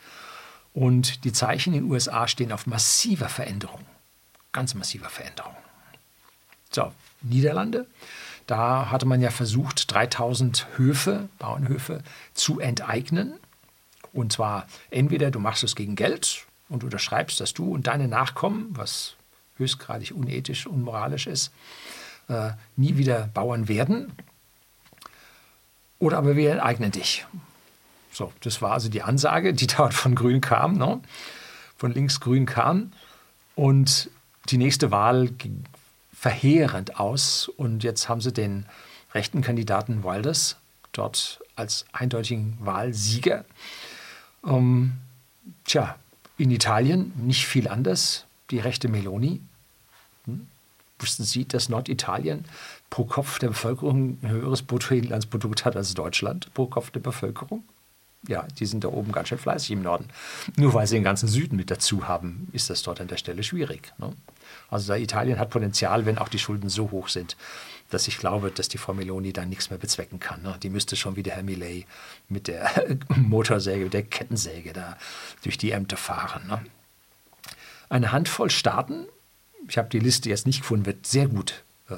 Und 0.74 1.24
die 1.24 1.33
Zeichen 1.33 1.72
in 1.72 1.85
den 1.85 1.90
USA 1.90 2.28
stehen 2.28 2.52
auf 2.52 2.66
massiver 2.66 3.31
Veränderung. 3.31 3.81
Ganz 4.52 4.74
massiver 4.74 5.09
Veränderung. 5.09 5.57
So, 6.70 6.92
Niederlande. 7.22 7.87
Da 8.46 8.90
hatte 8.90 9.07
man 9.07 9.22
ja 9.22 9.31
versucht, 9.31 9.90
3000 9.90 10.66
Höfe, 10.76 11.31
Bauernhöfe, 11.38 12.02
zu 12.35 12.61
enteignen. 12.61 13.38
Und 14.12 14.35
zwar 14.35 14.66
entweder 14.90 15.31
du 15.31 15.38
machst 15.38 15.64
es 15.64 15.74
gegen 15.74 15.96
Geld 15.96 16.44
und 16.68 16.85
unterschreibst, 16.85 17.40
dass 17.40 17.55
du 17.55 17.72
und 17.72 17.87
deine 17.87 18.09
Nachkommen, 18.09 18.68
was 18.72 19.16
höchstgradig 19.57 20.12
unethisch, 20.12 20.66
unmoralisch 20.66 21.26
ist, 21.26 21.50
äh, 22.28 22.50
nie 22.76 22.98
wieder 22.98 23.31
Bauern 23.33 23.68
werden. 23.68 24.12
Oder 26.03 26.19
aber 26.19 26.35
wir 26.35 26.51
enteignen 26.51 26.91
dich. 26.91 27.25
So, 28.11 28.33
das 28.41 28.61
war 28.61 28.73
also 28.73 28.88
die 28.88 29.03
Ansage, 29.03 29.55
die 29.55 29.67
dort 29.77 29.95
von 29.95 30.17
Grün 30.17 30.41
kam, 30.41 30.73
ne? 30.75 31.01
von 31.77 31.93
links 31.93 32.19
Grün 32.19 32.45
kam. 32.45 32.93
Und 33.55 34.11
die 34.49 34.59
nächste 34.59 34.91
Wahl 34.91 35.29
ging 35.29 35.62
verheerend 36.12 36.99
aus. 36.99 37.47
Und 37.47 37.85
jetzt 37.85 38.09
haben 38.09 38.21
sie 38.21 38.33
den 38.33 38.67
rechten 39.15 39.43
Kandidaten 39.43 40.03
Wilders 40.03 40.57
dort 40.91 41.41
als 41.55 41.85
eindeutigen 41.93 42.59
Wahlsieger. 42.59 43.45
Ähm, 44.45 44.95
tja, 45.67 45.95
in 46.37 46.51
Italien 46.51 47.12
nicht 47.17 47.47
viel 47.47 47.69
anders. 47.69 48.27
Die 48.51 48.59
rechte 48.59 48.88
Meloni. 48.88 49.41
Hm? 50.25 50.49
Wussten 50.99 51.23
Sie, 51.23 51.47
dass 51.47 51.69
Norditalien 51.69 52.45
pro 52.92 53.07
Kopf 53.07 53.38
der 53.38 53.48
Bevölkerung 53.48 54.18
ein 54.22 54.28
höheres 54.28 54.61
Bruttoinlandsprodukt 54.62 55.64
hat 55.64 55.76
als 55.76 55.94
Deutschland 55.94 56.52
pro 56.52 56.66
Kopf 56.66 56.90
der 56.90 57.00
Bevölkerung? 57.00 57.64
Ja, 58.28 58.46
die 58.59 58.66
sind 58.66 58.85
da 58.85 58.88
oben 58.88 59.12
ganz 59.12 59.28
schön 59.28 59.38
fleißig 59.38 59.70
im 59.70 59.83
Norden. 59.83 60.11
Nur 60.57 60.74
weil 60.74 60.87
sie 60.87 60.96
den 60.96 61.02
ganzen 61.02 61.26
Süden 61.26 61.57
mit 61.57 61.70
dazu 61.70 62.07
haben, 62.07 62.48
ist 62.52 62.68
das 62.68 62.83
dort 62.83 63.00
an 63.00 63.09
der 63.09 63.16
Stelle 63.16 63.42
schwierig. 63.44 63.94
Ne? 63.96 64.12
Also 64.70 64.92
Italien 64.92 65.38
hat 65.38 65.48
Potenzial, 65.48 66.05
wenn 66.05 66.18
auch 66.18 66.28
die 66.28 66.38
Schulden 66.38 66.68
so 66.68 66.90
hoch 66.90 67.09
sind, 67.09 67.38
dass 67.88 68.09
ich 68.09 68.18
glaube, 68.18 68.50
dass 68.50 68.68
die 68.68 68.78
Frau 68.78 68.92
Meloni 68.92 69.33
da 69.33 69.46
nichts 69.46 69.70
mehr 69.70 69.78
bezwecken 69.78 70.20
kann. 70.20 70.42
Ne? 70.42 70.57
Die 70.62 70.68
müsste 70.68 70.94
schon 70.94 71.16
wie 71.16 71.22
der 71.22 71.37
Herr 71.37 71.42
Millet 71.44 71.87
mit 72.28 72.46
der 72.46 72.70
Motorsäge, 73.16 73.85
mit 73.85 73.94
der 73.94 74.02
Kettensäge 74.02 74.74
da 74.74 74.98
durch 75.44 75.57
die 75.57 75.70
Ämter 75.70 75.97
fahren. 75.97 76.47
Ne? 76.47 76.61
Eine 77.88 78.12
Handvoll 78.12 78.51
Staaten 78.51 79.07
ich 79.68 79.78
habe 79.78 79.88
die 79.88 79.99
Liste 79.99 80.28
jetzt 80.28 80.47
nicht 80.47 80.61
gefunden, 80.61 80.86
wird 80.86 81.07
sehr 81.07 81.28
gut 81.28 81.62
äh, 81.88 81.95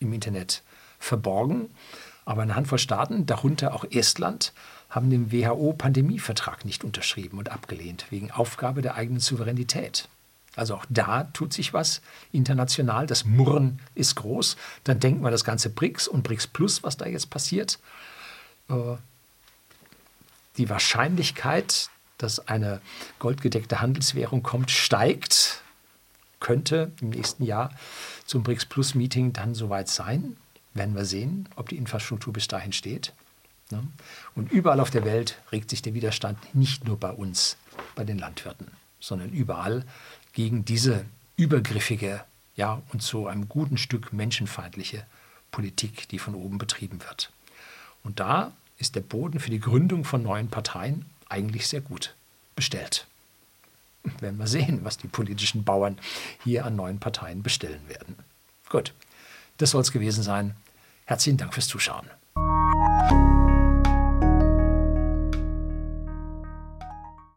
im 0.00 0.12
Internet 0.12 0.62
verborgen. 0.98 1.70
Aber 2.24 2.42
eine 2.42 2.56
Handvoll 2.56 2.78
Staaten, 2.78 3.26
darunter 3.26 3.74
auch 3.74 3.84
Estland, 3.90 4.52
haben 4.88 5.10
den 5.10 5.32
WHO-Pandemievertrag 5.32 6.64
nicht 6.64 6.84
unterschrieben 6.84 7.38
und 7.38 7.50
abgelehnt, 7.50 8.06
wegen 8.10 8.30
Aufgabe 8.30 8.82
der 8.82 8.96
eigenen 8.96 9.20
Souveränität. 9.20 10.08
Also 10.56 10.74
auch 10.74 10.86
da 10.88 11.24
tut 11.24 11.52
sich 11.52 11.72
was 11.72 12.02
international. 12.32 13.06
Das 13.06 13.24
Murren 13.24 13.80
ist 13.94 14.16
groß. 14.16 14.56
Dann 14.84 14.98
denkt 14.98 15.22
man 15.22 15.32
das 15.32 15.44
ganze 15.44 15.70
BRICS 15.70 16.08
und 16.08 16.22
BRICS 16.24 16.48
Plus, 16.48 16.82
was 16.82 16.96
da 16.96 17.06
jetzt 17.06 17.30
passiert. 17.30 17.78
Äh, 18.68 18.96
die 20.56 20.68
Wahrscheinlichkeit, 20.68 21.88
dass 22.18 22.46
eine 22.48 22.80
goldgedeckte 23.18 23.80
Handelswährung 23.80 24.42
kommt, 24.42 24.70
steigt 24.70 25.49
könnte 26.40 26.92
im 27.00 27.10
nächsten 27.10 27.44
Jahr 27.44 27.70
zum 28.24 28.42
BRICS 28.42 28.66
Plus 28.66 28.94
Meeting 28.94 29.32
dann 29.32 29.54
soweit 29.54 29.88
sein. 29.88 30.36
Werden 30.74 30.94
wir 30.94 31.04
sehen, 31.04 31.48
ob 31.56 31.68
die 31.68 31.76
Infrastruktur 31.76 32.32
bis 32.32 32.48
dahin 32.48 32.72
steht. 32.72 33.12
Ne? 33.70 33.82
Und 34.34 34.50
überall 34.50 34.80
auf 34.80 34.90
der 34.90 35.04
Welt 35.04 35.38
regt 35.52 35.70
sich 35.70 35.82
der 35.82 35.94
Widerstand 35.94 36.54
nicht 36.54 36.84
nur 36.84 36.98
bei 36.98 37.10
uns, 37.10 37.56
bei 37.94 38.04
den 38.04 38.18
Landwirten, 38.18 38.68
sondern 38.98 39.30
überall 39.30 39.84
gegen 40.32 40.64
diese 40.64 41.04
übergriffige 41.36 42.24
ja, 42.56 42.82
und 42.92 43.02
zu 43.02 43.26
einem 43.26 43.48
guten 43.48 43.78
Stück 43.78 44.12
menschenfeindliche 44.12 45.04
Politik, 45.50 46.08
die 46.08 46.18
von 46.18 46.34
oben 46.34 46.58
betrieben 46.58 47.00
wird. 47.00 47.32
Und 48.02 48.20
da 48.20 48.52
ist 48.78 48.94
der 48.94 49.00
Boden 49.00 49.40
für 49.40 49.50
die 49.50 49.60
Gründung 49.60 50.04
von 50.04 50.22
neuen 50.22 50.48
Parteien 50.48 51.06
eigentlich 51.28 51.68
sehr 51.68 51.80
gut 51.80 52.14
bestellt. 52.56 53.06
Werden 54.20 54.38
wir 54.38 54.46
sehen, 54.46 54.80
was 54.82 54.96
die 54.96 55.08
politischen 55.08 55.64
Bauern 55.64 55.98
hier 56.42 56.64
an 56.64 56.76
neuen 56.76 57.00
Parteien 57.00 57.42
bestellen 57.42 57.86
werden. 57.88 58.16
Gut, 58.68 58.94
das 59.58 59.70
soll 59.70 59.82
es 59.82 59.92
gewesen 59.92 60.22
sein. 60.22 60.54
Herzlichen 61.04 61.38
Dank 61.38 61.54
fürs 61.54 61.68
Zuschauen. 61.68 62.06